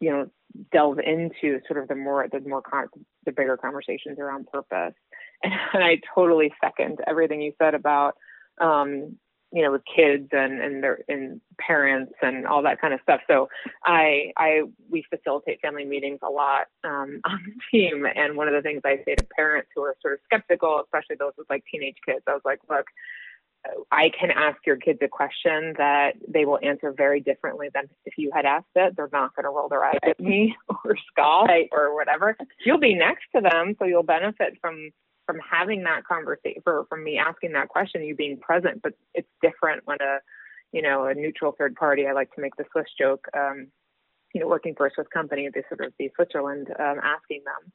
you 0.00 0.10
know 0.10 0.30
delve 0.72 0.98
into 1.00 1.60
sort 1.66 1.82
of 1.82 1.88
the 1.88 1.94
more 1.94 2.26
the 2.30 2.40
more 2.40 2.62
con- 2.62 2.88
the 3.26 3.32
bigger 3.32 3.56
conversations 3.56 4.18
around 4.18 4.46
purpose. 4.46 4.94
And, 5.42 5.52
and 5.74 5.84
i 5.84 6.00
totally 6.14 6.52
second 6.62 6.98
everything 7.06 7.40
you 7.40 7.52
said 7.58 7.74
about 7.74 8.16
um 8.60 9.16
you 9.52 9.62
know 9.62 9.72
with 9.72 9.82
kids 9.84 10.28
and 10.32 10.60
and 10.60 10.82
their 10.82 11.00
and 11.08 11.40
parents 11.58 12.12
and 12.22 12.46
all 12.46 12.62
that 12.62 12.80
kind 12.80 12.94
of 12.94 13.00
stuff. 13.02 13.20
So 13.28 13.48
i 13.84 14.32
i 14.36 14.62
we 14.90 15.04
facilitate 15.10 15.60
family 15.60 15.84
meetings 15.84 16.20
a 16.22 16.30
lot 16.30 16.66
um 16.84 17.20
on 17.24 17.40
the 17.44 17.54
team. 17.70 18.06
And 18.14 18.36
one 18.36 18.48
of 18.48 18.54
the 18.54 18.62
things 18.62 18.82
i 18.84 18.98
say 19.04 19.14
to 19.14 19.26
parents 19.36 19.70
who 19.74 19.82
are 19.82 19.96
sort 20.02 20.14
of 20.14 20.20
skeptical 20.24 20.80
especially 20.84 21.16
those 21.18 21.32
with 21.36 21.48
like 21.50 21.64
teenage 21.70 21.96
kids 22.06 22.22
i 22.28 22.32
was 22.32 22.42
like 22.44 22.60
look 22.68 22.86
I 23.90 24.10
can 24.18 24.30
ask 24.30 24.58
your 24.66 24.76
kids 24.76 24.98
a 25.02 25.08
question 25.08 25.74
that 25.78 26.12
they 26.28 26.44
will 26.44 26.58
answer 26.62 26.92
very 26.92 27.20
differently 27.20 27.68
than 27.72 27.84
if 28.04 28.14
you 28.18 28.30
had 28.34 28.44
asked 28.44 28.66
it. 28.74 28.94
They're 28.96 29.08
not 29.12 29.34
going 29.34 29.44
to 29.44 29.50
roll 29.50 29.68
their 29.68 29.84
eyes 29.84 29.98
at 30.02 30.20
me 30.20 30.56
or 30.68 30.96
scoff 31.10 31.48
or 31.72 31.94
whatever. 31.94 32.36
You'll 32.64 32.78
be 32.78 32.94
next 32.94 33.24
to 33.34 33.40
them, 33.40 33.74
so 33.78 33.84
you'll 33.84 34.02
benefit 34.02 34.58
from 34.60 34.90
from 35.26 35.38
having 35.38 35.84
that 35.84 36.04
conversation, 36.04 36.60
for, 36.62 36.84
from 36.90 37.02
me 37.02 37.16
asking 37.16 37.52
that 37.52 37.68
question, 37.68 38.04
you 38.04 38.14
being 38.14 38.38
present. 38.38 38.82
But 38.82 38.92
it's 39.14 39.28
different 39.40 39.86
when 39.86 39.98
a 40.00 40.18
you 40.72 40.82
know 40.82 41.06
a 41.06 41.14
neutral 41.14 41.54
third 41.56 41.74
party. 41.74 42.06
I 42.06 42.12
like 42.12 42.34
to 42.34 42.42
make 42.42 42.56
the 42.56 42.64
Swiss 42.72 42.86
joke. 42.98 43.26
Um, 43.36 43.68
you 44.34 44.40
know, 44.40 44.48
working 44.48 44.74
for 44.74 44.86
a 44.86 44.90
Swiss 44.92 45.06
company, 45.14 45.48
they 45.52 45.62
sort 45.68 45.86
of 45.86 45.96
be 45.96 46.10
Switzerland, 46.16 46.68
um, 46.78 46.98
asking 47.02 47.42
them. 47.44 47.72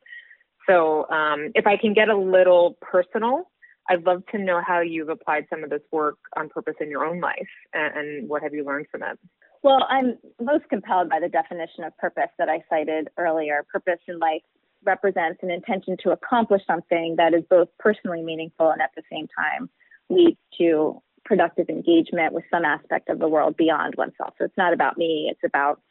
So 0.67 1.09
um, 1.09 1.51
if 1.55 1.65
I 1.65 1.77
can 1.77 1.93
get 1.93 2.09
a 2.09 2.17
little 2.17 2.77
personal 2.81 3.49
I'd 3.89 4.05
love 4.05 4.23
to 4.31 4.37
know 4.37 4.61
how 4.65 4.81
you've 4.81 5.09
applied 5.09 5.47
some 5.49 5.63
of 5.63 5.69
this 5.69 5.81
work 5.91 6.17
on 6.37 6.47
purpose 6.49 6.75
in 6.79 6.89
your 6.89 7.05
own 7.05 7.19
life 7.19 7.47
and, 7.73 7.97
and 7.97 8.29
what 8.29 8.43
have 8.43 8.53
you 8.53 8.63
learned 8.63 8.85
from 8.91 9.03
it? 9.03 9.17
Well, 9.63 9.85
I'm 9.89 10.17
most 10.39 10.69
compelled 10.69 11.09
by 11.09 11.19
the 11.19 11.27
definition 11.27 11.83
of 11.83 11.97
purpose 11.97 12.29
that 12.37 12.47
I 12.47 12.63
cited 12.69 13.09
earlier. 13.17 13.65
Purpose 13.71 13.99
in 14.07 14.19
life 14.19 14.43
represents 14.85 15.39
an 15.41 15.51
intention 15.51 15.97
to 16.03 16.11
accomplish 16.11 16.61
something 16.65 17.15
that 17.17 17.33
is 17.33 17.43
both 17.49 17.67
personally 17.79 18.21
meaningful 18.21 18.69
and 18.69 18.81
at 18.81 18.91
the 18.95 19.03
same 19.11 19.27
time 19.27 19.69
leads 20.09 20.37
to 20.57 21.01
productive 21.25 21.69
engagement 21.69 22.33
with 22.33 22.43
some 22.51 22.63
aspect 22.63 23.09
of 23.09 23.19
the 23.19 23.27
world 23.27 23.57
beyond 23.57 23.95
oneself. 23.95 24.33
So 24.37 24.45
it's 24.45 24.57
not 24.57 24.73
about 24.73 24.97
me, 24.97 25.27
it's 25.29 25.43
about 25.43 25.81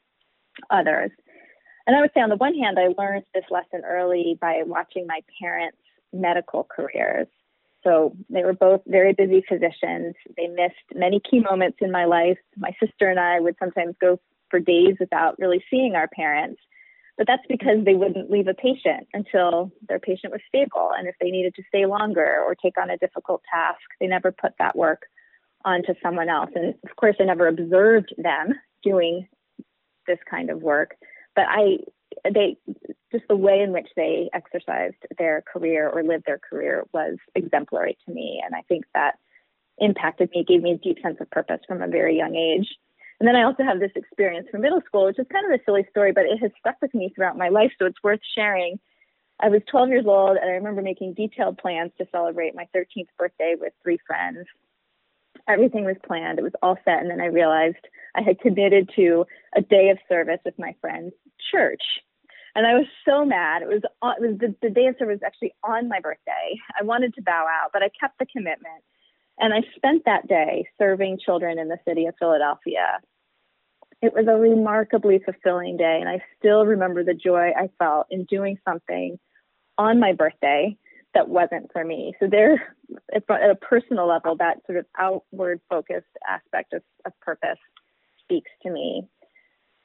others. 0.71 1.11
And 1.87 1.97
I 1.97 2.01
would 2.01 2.11
say, 2.15 2.21
on 2.21 2.29
the 2.29 2.37
one 2.37 2.55
hand, 2.55 2.79
I 2.79 2.89
learned 3.01 3.25
this 3.35 3.45
lesson 3.51 3.83
early 3.87 4.37
by 4.41 4.63
watching 4.67 5.07
my 5.07 5.21
parents' 5.41 5.79
medical 6.13 6.65
careers. 6.65 7.29
So 7.85 8.17
they 8.29 8.45
were 8.45 8.55
both 8.55 8.81
very 8.87 9.13
busy 9.13 9.43
physicians. 9.49 10.15
They 10.37 10.49
missed 10.49 10.75
many 10.95 11.21
key 11.21 11.41
moments 11.41 11.79
in 11.81 11.93
my 11.93 12.05
life. 12.07 12.39
My 12.57 12.71
sister 12.83 13.09
and 13.09 13.21
I 13.21 13.41
would 13.41 13.57
sometimes 13.59 13.95
go 14.01 14.19
for 14.51 14.59
days 14.59 14.97
without 14.99 15.39
really 15.39 15.63
seeing 15.71 15.95
our 15.95 16.09
parents. 16.09 16.61
But 17.17 17.27
that's 17.27 17.47
because 17.49 17.85
they 17.85 17.95
wouldn't 17.95 18.31
leave 18.31 18.47
a 18.47 18.55
patient 18.55 19.09
until 19.13 19.73
their 19.89 19.99
patient 19.99 20.33
was 20.33 20.41
stable. 20.47 20.91
And 20.97 21.09
if 21.09 21.17
they 21.21 21.31
needed 21.31 21.55
to 21.57 21.63
stay 21.69 21.85
longer 21.85 22.43
or 22.47 22.55
take 22.55 22.79
on 22.79 22.91
a 22.91 22.97
difficult 22.97 23.43
task, 23.53 23.81
they 24.01 24.07
never 24.07 24.31
put 24.31 24.53
that 24.59 24.77
work 24.77 25.03
onto 25.65 25.95
someone 26.03 26.29
else. 26.29 26.51
And 26.55 26.75
of 26.89 26.97
course, 26.97 27.17
I 27.21 27.25
never 27.25 27.49
observed 27.49 28.15
them 28.17 28.55
doing 28.85 29.27
this 30.07 30.19
kind 30.31 30.51
of 30.51 30.63
work. 30.63 30.97
But 31.35 31.47
I 31.49 31.79
they 32.25 32.57
just 33.13 33.25
the 33.29 33.37
way 33.37 33.61
in 33.61 33.73
which 33.73 33.89
they 33.97 34.29
exercised 34.33 34.97
their 35.19 35.43
career 35.43 35.89
or 35.89 36.03
lived 36.03 36.25
their 36.27 36.39
career 36.39 36.85
was 36.93 37.17
exemplary 37.35 37.97
to 38.07 38.13
me. 38.13 38.43
And 38.45 38.55
i 38.55 38.63
think 38.69 38.85
that 38.95 39.19
impacted 39.79 40.31
me 40.35 40.45
gave 40.45 40.63
me 40.63 40.73
a 40.73 40.79
deep 40.79 40.99
sense 41.03 41.19
of 41.21 41.31
purpose 41.31 41.61
from 41.67 41.83
a 41.83 41.87
very 41.87 42.17
young 42.17 42.35
age. 42.35 42.69
And 43.21 43.27
then 43.27 43.37
i 43.37 43.43
also 43.43 43.63
have 43.63 43.81
this 43.81 43.93
experience 43.97 44.49
from 44.51 44.63
middle 44.63 44.83
school 44.87 45.07
which 45.07 45.19
is 45.19 45.27
kind 45.33 45.47
of 45.47 45.59
a 45.59 45.63
silly 45.65 45.87
story 45.91 46.13
but 46.13 46.25
it 46.25 46.39
has 46.39 46.51
stuck 46.59 46.77
with 46.81 46.95
me 46.95 47.13
throughout 47.15 47.39
my 47.39 47.49
life. 47.49 47.73
So 47.79 47.87
it's 47.87 48.03
worth 48.03 48.21
sharing. 48.35 48.79
I 49.41 49.49
was 49.49 49.63
12 49.71 49.89
years 49.89 50.07
old 50.07 50.37
and 50.37 50.51
i 50.51 50.55
remember 50.55 50.83
making 50.83 51.15
detailed 51.15 51.59
plans 51.59 51.93
to 51.99 52.07
celebrate 52.11 52.55
my 52.55 52.69
13th 52.75 53.09
birthday 53.19 53.55
with 53.59 53.73
three 53.83 53.99
friends. 54.07 54.47
Everything 55.49 55.85
was 55.85 55.97
planned. 56.07 56.39
It 56.39 56.43
was 56.43 56.53
all 56.63 56.77
set. 56.85 57.01
And 57.01 57.11
then 57.11 57.21
i 57.21 57.27
realized 57.27 57.85
i 58.17 58.23
had 58.23 58.41
committed 58.41 58.91
to 58.97 59.25
a 59.57 59.63
day 59.63 59.91
of 59.91 59.99
service 60.09 60.41
with 60.45 60.59
my 60.59 60.75
friends 60.81 61.13
church 61.51 61.83
and 62.55 62.67
I 62.67 62.75
was 62.75 62.87
so 63.05 63.25
mad. 63.25 63.63
It 63.63 63.69
was 63.69 63.83
uh, 64.03 64.13
it 64.19 64.31
was 64.31 64.39
the, 64.39 64.55
the 64.63 64.75
service 64.75 64.97
was 65.01 65.21
actually 65.25 65.55
on 65.63 65.89
my 65.89 66.01
birthday. 66.01 66.55
I 66.79 66.85
wanted 66.85 67.15
to 67.15 67.23
bow 67.23 67.47
out, 67.49 67.71
but 67.73 67.83
I 67.83 67.91
kept 68.01 68.19
the 68.19 68.27
commitment. 68.27 68.83
And 69.41 69.55
I 69.55 69.61
spent 69.77 70.05
that 70.05 70.27
day 70.27 70.67
serving 70.79 71.19
children 71.25 71.59
in 71.59 71.69
the 71.69 71.79
city 71.87 72.07
of 72.07 72.15
Philadelphia. 72.19 72.99
It 74.03 74.13
was 74.13 74.27
a 74.29 74.37
remarkably 74.37 75.21
fulfilling 75.25 75.77
day, 75.77 75.99
and 76.01 76.09
I 76.09 76.23
still 76.39 76.65
remember 76.65 77.05
the 77.05 77.15
joy 77.15 77.51
I 77.57 77.69
felt 77.79 78.07
in 78.11 78.25
doing 78.25 78.59
something 78.67 79.19
on 79.77 80.01
my 80.01 80.13
birthday 80.13 80.77
that 81.15 81.29
wasn't 81.29 81.71
for 81.73 81.85
me. 81.85 82.15
So 82.21 82.27
there, 82.31 82.77
at 83.13 83.23
a 83.29 83.55
personal 83.55 84.07
level, 84.07 84.37
that 84.37 84.59
sort 84.67 84.79
of 84.79 84.87
outward 84.99 85.61
focused 85.69 86.07
aspect 86.29 86.73
of, 86.73 86.83
of 87.07 87.13
purpose 87.21 87.59
speaks 88.23 88.51
to 88.63 88.71
me. 88.71 89.09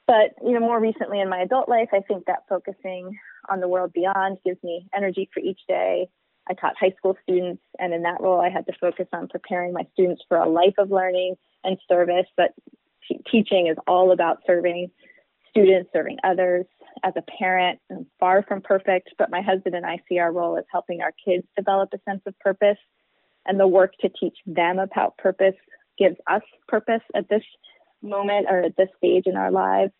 But 0.06 0.34
you 0.42 0.52
know, 0.52 0.60
more 0.60 0.80
recently 0.80 1.20
in 1.20 1.28
my 1.28 1.40
adult 1.40 1.68
life, 1.68 1.88
I 1.92 2.00
think 2.00 2.26
that 2.26 2.44
focusing 2.48 3.18
on 3.48 3.60
the 3.60 3.68
world 3.68 3.92
beyond 3.92 4.38
gives 4.44 4.62
me 4.62 4.86
energy 4.94 5.28
for 5.32 5.40
each 5.40 5.60
day. 5.66 6.08
I 6.48 6.52
taught 6.52 6.74
high 6.78 6.92
school 6.98 7.16
students, 7.22 7.62
and 7.78 7.94
in 7.94 8.02
that 8.02 8.20
role, 8.20 8.40
I 8.40 8.50
had 8.50 8.66
to 8.66 8.72
focus 8.78 9.06
on 9.14 9.28
preparing 9.28 9.72
my 9.72 9.86
students 9.94 10.22
for 10.28 10.36
a 10.36 10.48
life 10.48 10.74
of 10.76 10.90
learning 10.90 11.36
and 11.62 11.78
service. 11.88 12.26
But 12.36 12.52
t- 13.08 13.20
teaching 13.30 13.68
is 13.68 13.78
all 13.86 14.12
about 14.12 14.42
serving 14.46 14.90
students, 15.48 15.90
serving 15.92 16.18
others. 16.22 16.66
As 17.02 17.14
a 17.16 17.22
parent, 17.38 17.80
I'm 17.90 18.06
far 18.20 18.42
from 18.42 18.60
perfect, 18.60 19.10
but 19.18 19.30
my 19.30 19.40
husband 19.40 19.74
and 19.74 19.86
I 19.86 19.98
see 20.08 20.18
our 20.18 20.32
role 20.32 20.58
as 20.58 20.64
helping 20.70 21.00
our 21.00 21.12
kids 21.24 21.46
develop 21.56 21.90
a 21.94 21.98
sense 22.08 22.22
of 22.26 22.38
purpose. 22.40 22.78
And 23.46 23.58
the 23.58 23.68
work 23.68 23.92
to 24.00 24.08
teach 24.08 24.36
them 24.46 24.78
about 24.78 25.16
purpose 25.16 25.54
gives 25.98 26.16
us 26.30 26.42
purpose 26.68 27.02
at 27.14 27.28
this 27.28 27.42
moment 28.04 28.46
or 28.48 28.60
at 28.60 28.76
this 28.76 28.88
stage 28.98 29.24
in 29.26 29.36
our 29.36 29.50
lives. 29.50 29.92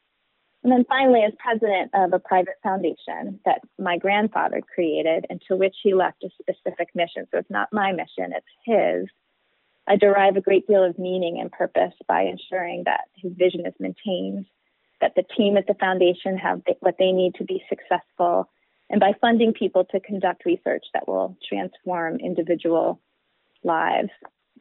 And 0.62 0.72
then 0.72 0.84
finally, 0.88 1.22
as 1.22 1.32
president 1.38 1.90
of 1.92 2.12
a 2.14 2.18
private 2.18 2.54
foundation 2.62 3.38
that 3.44 3.60
my 3.78 3.98
grandfather 3.98 4.62
created 4.62 5.26
and 5.28 5.42
to 5.48 5.56
which 5.56 5.76
he 5.82 5.92
left 5.92 6.24
a 6.24 6.30
specific 6.40 6.88
mission. 6.94 7.26
So 7.30 7.38
it's 7.38 7.50
not 7.50 7.72
my 7.72 7.92
mission, 7.92 8.32
it's 8.32 8.46
his. 8.64 9.08
I 9.86 9.96
derive 9.96 10.36
a 10.36 10.40
great 10.40 10.66
deal 10.66 10.82
of 10.82 10.98
meaning 10.98 11.38
and 11.38 11.52
purpose 11.52 11.92
by 12.08 12.22
ensuring 12.22 12.84
that 12.86 13.02
his 13.16 13.32
vision 13.36 13.66
is 13.66 13.74
maintained, 13.78 14.46
that 15.02 15.14
the 15.14 15.24
team 15.36 15.58
at 15.58 15.66
the 15.66 15.74
foundation 15.74 16.38
have 16.38 16.62
what 16.80 16.96
they 16.98 17.12
need 17.12 17.34
to 17.34 17.44
be 17.44 17.62
successful, 17.68 18.48
and 18.88 19.00
by 19.00 19.12
funding 19.20 19.52
people 19.52 19.84
to 19.84 20.00
conduct 20.00 20.46
research 20.46 20.86
that 20.94 21.06
will 21.06 21.36
transform 21.46 22.16
individual 22.16 23.00
lives. 23.62 24.10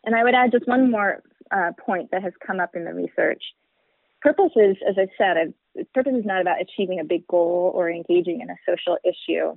And 0.04 0.16
I 0.16 0.24
would 0.24 0.36
add 0.36 0.52
just 0.52 0.68
one 0.68 0.92
more 0.92 1.24
uh, 1.52 1.72
point 1.84 2.10
that 2.12 2.24
has 2.24 2.34
come 2.46 2.60
up 2.60 2.76
in 2.76 2.86
the 2.86 2.94
research. 2.94 3.44
Purpose 4.22 4.52
is, 4.56 4.78
as 4.88 4.96
I 4.98 5.08
said, 5.18 5.54
purpose 5.94 6.14
is 6.18 6.26
not 6.26 6.42
about 6.42 6.62
achieving 6.62 7.00
a 7.00 7.04
big 7.04 7.28
goal 7.28 7.72
or 7.76 7.90
engaging 7.90 8.42
in 8.42 8.50
a 8.50 8.56
social 8.66 8.98
issue. 9.04 9.56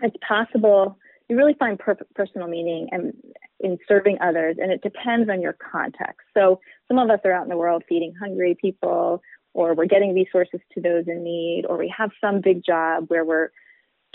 It's 0.00 0.16
possible 0.26 0.96
you 1.32 1.38
really 1.38 1.54
find 1.54 1.78
per- 1.78 1.96
personal 2.14 2.46
meaning 2.46 2.88
and 2.90 3.14
in 3.60 3.78
serving 3.88 4.18
others, 4.20 4.56
and 4.60 4.70
it 4.70 4.82
depends 4.82 5.30
on 5.30 5.40
your 5.40 5.54
context. 5.54 6.20
So 6.34 6.60
some 6.88 6.98
of 6.98 7.08
us 7.08 7.20
are 7.24 7.32
out 7.32 7.44
in 7.44 7.48
the 7.48 7.56
world 7.56 7.84
feeding 7.88 8.12
hungry 8.20 8.56
people, 8.60 9.22
or 9.54 9.74
we're 9.74 9.86
getting 9.86 10.14
resources 10.14 10.60
to 10.74 10.80
those 10.82 11.04
in 11.06 11.24
need, 11.24 11.64
or 11.68 11.78
we 11.78 11.92
have 11.96 12.10
some 12.20 12.42
big 12.42 12.62
job 12.64 13.04
where 13.08 13.24
we're 13.24 13.50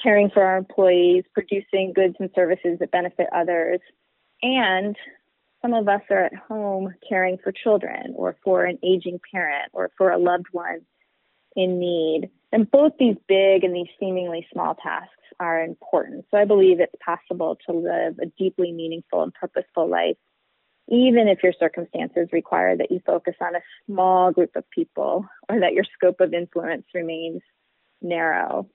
caring 0.01 0.29
for 0.29 0.43
our 0.43 0.57
employees, 0.57 1.23
producing 1.33 1.91
goods 1.95 2.15
and 2.19 2.29
services 2.35 2.77
that 2.79 2.91
benefit 2.91 3.27
others, 3.33 3.79
and 4.43 4.95
some 5.61 5.73
of 5.73 5.87
us 5.87 6.01
are 6.09 6.25
at 6.25 6.35
home 6.35 6.93
caring 7.07 7.37
for 7.43 7.51
children 7.51 8.13
or 8.15 8.37
for 8.43 8.65
an 8.65 8.77
aging 8.83 9.19
parent 9.31 9.69
or 9.73 9.89
for 9.97 10.11
a 10.11 10.17
loved 10.17 10.45
one 10.51 10.81
in 11.55 11.79
need. 11.79 12.29
And 12.51 12.69
both 12.69 12.93
these 12.99 13.15
big 13.27 13.63
and 13.63 13.75
these 13.75 13.89
seemingly 13.99 14.47
small 14.53 14.75
tasks 14.75 15.11
are 15.39 15.63
important. 15.63 16.25
So 16.31 16.37
I 16.37 16.45
believe 16.45 16.79
it's 16.79 16.93
possible 17.03 17.57
to 17.65 17.75
live 17.75 18.19
a 18.19 18.27
deeply 18.37 18.71
meaningful 18.71 19.23
and 19.23 19.33
purposeful 19.33 19.89
life, 19.89 20.17
even 20.87 21.27
if 21.27 21.43
your 21.43 21.53
circumstances 21.59 22.29
require 22.31 22.77
that 22.77 22.91
you 22.91 23.01
focus 23.05 23.35
on 23.41 23.55
a 23.55 23.61
small 23.85 24.31
group 24.31 24.55
of 24.55 24.69
people 24.69 25.25
or 25.49 25.59
that 25.59 25.73
your 25.73 25.83
scope 25.95 26.21
of 26.21 26.33
influence 26.33 26.85
remains 26.93 27.41
narrow. 28.01 28.69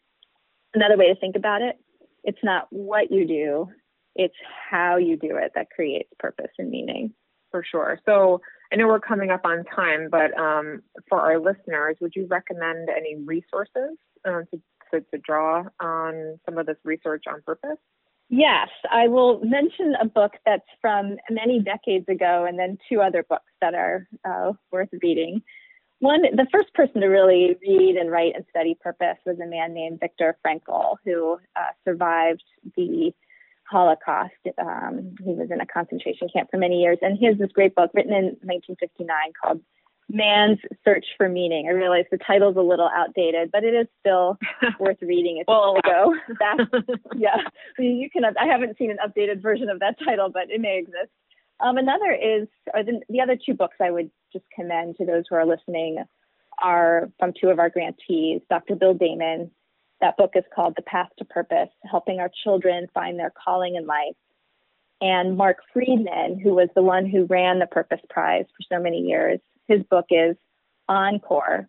Another 0.74 0.96
way 0.96 1.08
to 1.08 1.18
think 1.18 1.36
about 1.36 1.62
it, 1.62 1.76
it's 2.24 2.42
not 2.42 2.66
what 2.70 3.10
you 3.10 3.26
do, 3.26 3.68
it's 4.14 4.34
how 4.70 4.96
you 4.96 5.16
do 5.16 5.36
it 5.36 5.52
that 5.54 5.70
creates 5.70 6.10
purpose 6.18 6.50
and 6.58 6.70
meaning. 6.70 7.12
For 7.50 7.64
sure. 7.70 7.98
So 8.06 8.40
I 8.72 8.76
know 8.76 8.86
we're 8.86 9.00
coming 9.00 9.30
up 9.30 9.42
on 9.44 9.64
time, 9.64 10.08
but 10.10 10.36
um, 10.38 10.82
for 11.08 11.20
our 11.20 11.38
listeners, 11.38 11.96
would 12.00 12.14
you 12.16 12.26
recommend 12.26 12.88
any 12.88 13.16
resources 13.24 13.98
uh, 14.26 14.40
to, 14.50 14.60
to, 14.90 15.00
to 15.00 15.18
draw 15.18 15.64
on 15.78 16.38
some 16.46 16.56
of 16.56 16.64
this 16.64 16.78
research 16.84 17.24
on 17.28 17.42
purpose? 17.44 17.78
Yes, 18.30 18.68
I 18.90 19.08
will 19.08 19.40
mention 19.44 19.94
a 20.00 20.06
book 20.06 20.32
that's 20.46 20.64
from 20.80 21.16
many 21.28 21.60
decades 21.60 22.08
ago, 22.08 22.46
and 22.48 22.58
then 22.58 22.78
two 22.88 23.02
other 23.02 23.22
books 23.28 23.52
that 23.60 23.74
are 23.74 24.08
uh, 24.24 24.52
worth 24.70 24.88
reading. 25.02 25.42
One, 25.98 26.22
the 26.22 26.46
first 26.50 26.72
person 26.72 27.02
to 27.02 27.08
really 27.08 27.56
read 27.60 27.96
and 27.96 28.10
write 28.10 28.32
and 28.34 28.46
study 28.48 28.74
purpose 28.80 29.18
was 29.26 29.36
a 29.38 29.46
man 29.46 29.74
named 29.74 30.00
Viktor 30.00 30.38
Frankl, 30.44 30.96
who 31.04 31.36
uh, 31.54 31.72
survived 31.84 32.42
the 32.74 33.12
Holocaust. 33.72 34.34
Um, 34.58 35.14
he 35.24 35.32
was 35.32 35.50
in 35.50 35.60
a 35.60 35.66
concentration 35.66 36.28
camp 36.32 36.50
for 36.50 36.58
many 36.58 36.80
years, 36.80 36.98
and 37.02 37.18
he 37.18 37.26
has 37.26 37.38
this 37.38 37.50
great 37.52 37.74
book 37.74 37.90
written 37.94 38.12
in 38.12 38.24
1959 38.42 39.08
called 39.42 39.60
Man's 40.10 40.58
Search 40.84 41.06
for 41.16 41.28
Meaning. 41.28 41.66
I 41.68 41.72
realize 41.72 42.04
the 42.10 42.18
title's 42.18 42.56
a 42.56 42.60
little 42.60 42.90
outdated, 42.94 43.50
but 43.50 43.64
it 43.64 43.74
is 43.74 43.86
still 44.00 44.38
worth 44.78 44.98
reading. 45.00 45.38
It's 45.38 45.48
well, 45.48 45.76
ago. 45.76 46.14
yeah, 47.16 47.38
you 47.78 48.10
can. 48.10 48.24
I 48.24 48.46
haven't 48.46 48.76
seen 48.76 48.90
an 48.90 48.98
updated 49.04 49.40
version 49.40 49.70
of 49.70 49.80
that 49.80 49.96
title, 50.04 50.28
but 50.28 50.50
it 50.50 50.60
may 50.60 50.78
exist. 50.78 51.10
Um, 51.60 51.78
another 51.78 52.12
is, 52.12 52.48
or 52.74 52.82
the, 52.82 53.00
the 53.08 53.20
other 53.20 53.36
two 53.36 53.54
books 53.54 53.76
I 53.80 53.90
would 53.90 54.10
just 54.32 54.44
commend 54.54 54.96
to 54.98 55.06
those 55.06 55.24
who 55.30 55.36
are 55.36 55.46
listening 55.46 56.04
are 56.62 57.08
from 57.18 57.32
two 57.40 57.48
of 57.48 57.58
our 57.58 57.70
grantees, 57.70 58.42
Dr. 58.50 58.76
Bill 58.76 58.94
Damon 58.94 59.50
that 60.02 60.16
book 60.16 60.32
is 60.34 60.44
called 60.54 60.74
The 60.76 60.82
Path 60.82 61.08
to 61.18 61.24
Purpose 61.24 61.70
Helping 61.90 62.18
Our 62.18 62.30
Children 62.44 62.88
Find 62.92 63.18
Their 63.18 63.32
Calling 63.42 63.76
in 63.76 63.86
Life. 63.86 64.16
And 65.00 65.36
Marc 65.36 65.58
Freedman, 65.72 66.38
who 66.38 66.54
was 66.54 66.68
the 66.74 66.82
one 66.82 67.06
who 67.06 67.24
ran 67.24 67.58
the 67.58 67.66
Purpose 67.66 68.00
Prize 68.10 68.44
for 68.56 68.76
so 68.76 68.82
many 68.82 68.98
years, 68.98 69.40
his 69.66 69.82
book 69.84 70.06
is 70.10 70.36
Encore 70.88 71.68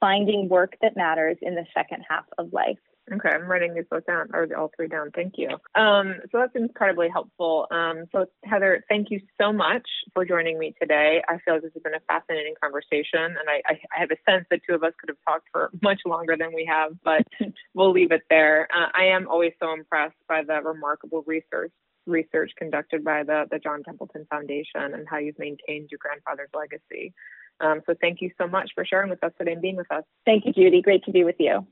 Finding 0.00 0.48
Work 0.48 0.76
That 0.82 0.96
Matters 0.96 1.36
in 1.40 1.54
the 1.54 1.66
Second 1.72 2.04
Half 2.08 2.24
of 2.38 2.52
Life. 2.52 2.78
Okay, 3.12 3.28
I'm 3.28 3.46
writing 3.46 3.74
these 3.74 3.84
both 3.88 4.04
down, 4.04 4.30
or 4.32 4.48
all 4.56 4.70
three 4.76 4.88
down. 4.88 5.12
Thank 5.14 5.34
you. 5.36 5.50
Um, 5.80 6.16
so 6.32 6.38
that's 6.38 6.56
incredibly 6.56 7.08
helpful. 7.08 7.68
Um, 7.70 8.06
so 8.10 8.26
Heather, 8.44 8.84
thank 8.88 9.10
you 9.10 9.20
so 9.40 9.52
much 9.52 9.86
for 10.12 10.24
joining 10.24 10.58
me 10.58 10.74
today. 10.80 11.22
I 11.28 11.38
feel 11.44 11.54
like 11.54 11.62
this 11.62 11.72
has 11.74 11.82
been 11.84 11.94
a 11.94 12.00
fascinating 12.08 12.54
conversation, 12.60 13.22
and 13.22 13.48
I, 13.48 13.62
I, 13.66 13.78
I 13.96 14.00
have 14.00 14.10
a 14.10 14.30
sense 14.30 14.46
that 14.50 14.60
two 14.68 14.74
of 14.74 14.82
us 14.82 14.92
could 14.98 15.08
have 15.08 15.18
talked 15.26 15.46
for 15.52 15.70
much 15.82 16.00
longer 16.04 16.36
than 16.36 16.52
we 16.52 16.68
have, 16.68 16.92
but 17.04 17.22
we'll 17.74 17.92
leave 17.92 18.10
it 18.10 18.22
there. 18.28 18.66
Uh, 18.74 18.88
I 18.92 19.04
am 19.04 19.28
always 19.28 19.52
so 19.62 19.72
impressed 19.72 20.16
by 20.28 20.42
the 20.42 20.60
remarkable 20.62 21.22
research 21.26 21.72
research 22.06 22.52
conducted 22.56 23.04
by 23.04 23.22
the 23.24 23.46
the 23.50 23.58
John 23.58 23.82
Templeton 23.82 24.26
Foundation 24.30 24.94
and 24.94 25.06
how 25.08 25.18
you've 25.18 25.38
maintained 25.38 25.90
your 25.90 25.98
grandfather's 26.00 26.50
legacy. 26.54 27.12
Um, 27.60 27.82
so 27.86 27.94
thank 28.00 28.20
you 28.20 28.30
so 28.38 28.46
much 28.46 28.70
for 28.74 28.84
sharing 28.84 29.10
with 29.10 29.22
us 29.24 29.32
today 29.38 29.52
and 29.52 29.62
being 29.62 29.76
with 29.76 29.90
us. 29.90 30.04
Thank 30.24 30.44
you, 30.44 30.52
Judy. 30.52 30.82
Great 30.82 31.04
to 31.04 31.12
be 31.12 31.24
with 31.24 31.36
you. 31.38 31.66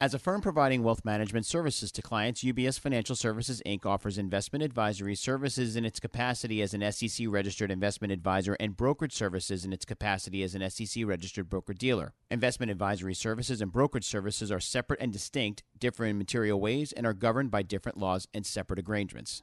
As 0.00 0.14
a 0.14 0.18
firm 0.20 0.40
providing 0.40 0.84
wealth 0.84 1.04
management 1.04 1.44
services 1.44 1.90
to 1.90 2.02
clients, 2.02 2.44
UBS 2.44 2.78
Financial 2.78 3.16
Services 3.16 3.60
Inc. 3.66 3.84
offers 3.84 4.16
investment 4.16 4.62
advisory 4.62 5.16
services 5.16 5.74
in 5.74 5.84
its 5.84 5.98
capacity 5.98 6.62
as 6.62 6.72
an 6.72 6.92
SEC 6.92 7.26
registered 7.28 7.72
investment 7.72 8.12
advisor 8.12 8.56
and 8.60 8.76
brokerage 8.76 9.12
services 9.12 9.64
in 9.64 9.72
its 9.72 9.84
capacity 9.84 10.44
as 10.44 10.54
an 10.54 10.70
SEC 10.70 11.04
registered 11.04 11.48
broker 11.48 11.74
dealer. 11.74 12.14
Investment 12.30 12.70
advisory 12.70 13.12
services 13.12 13.60
and 13.60 13.72
brokerage 13.72 14.06
services 14.06 14.52
are 14.52 14.60
separate 14.60 15.00
and 15.00 15.12
distinct, 15.12 15.64
differ 15.76 16.04
in 16.04 16.16
material 16.16 16.60
ways, 16.60 16.92
and 16.92 17.04
are 17.04 17.12
governed 17.12 17.50
by 17.50 17.62
different 17.62 17.98
laws 17.98 18.28
and 18.32 18.46
separate 18.46 18.88
arrangements. 18.88 19.42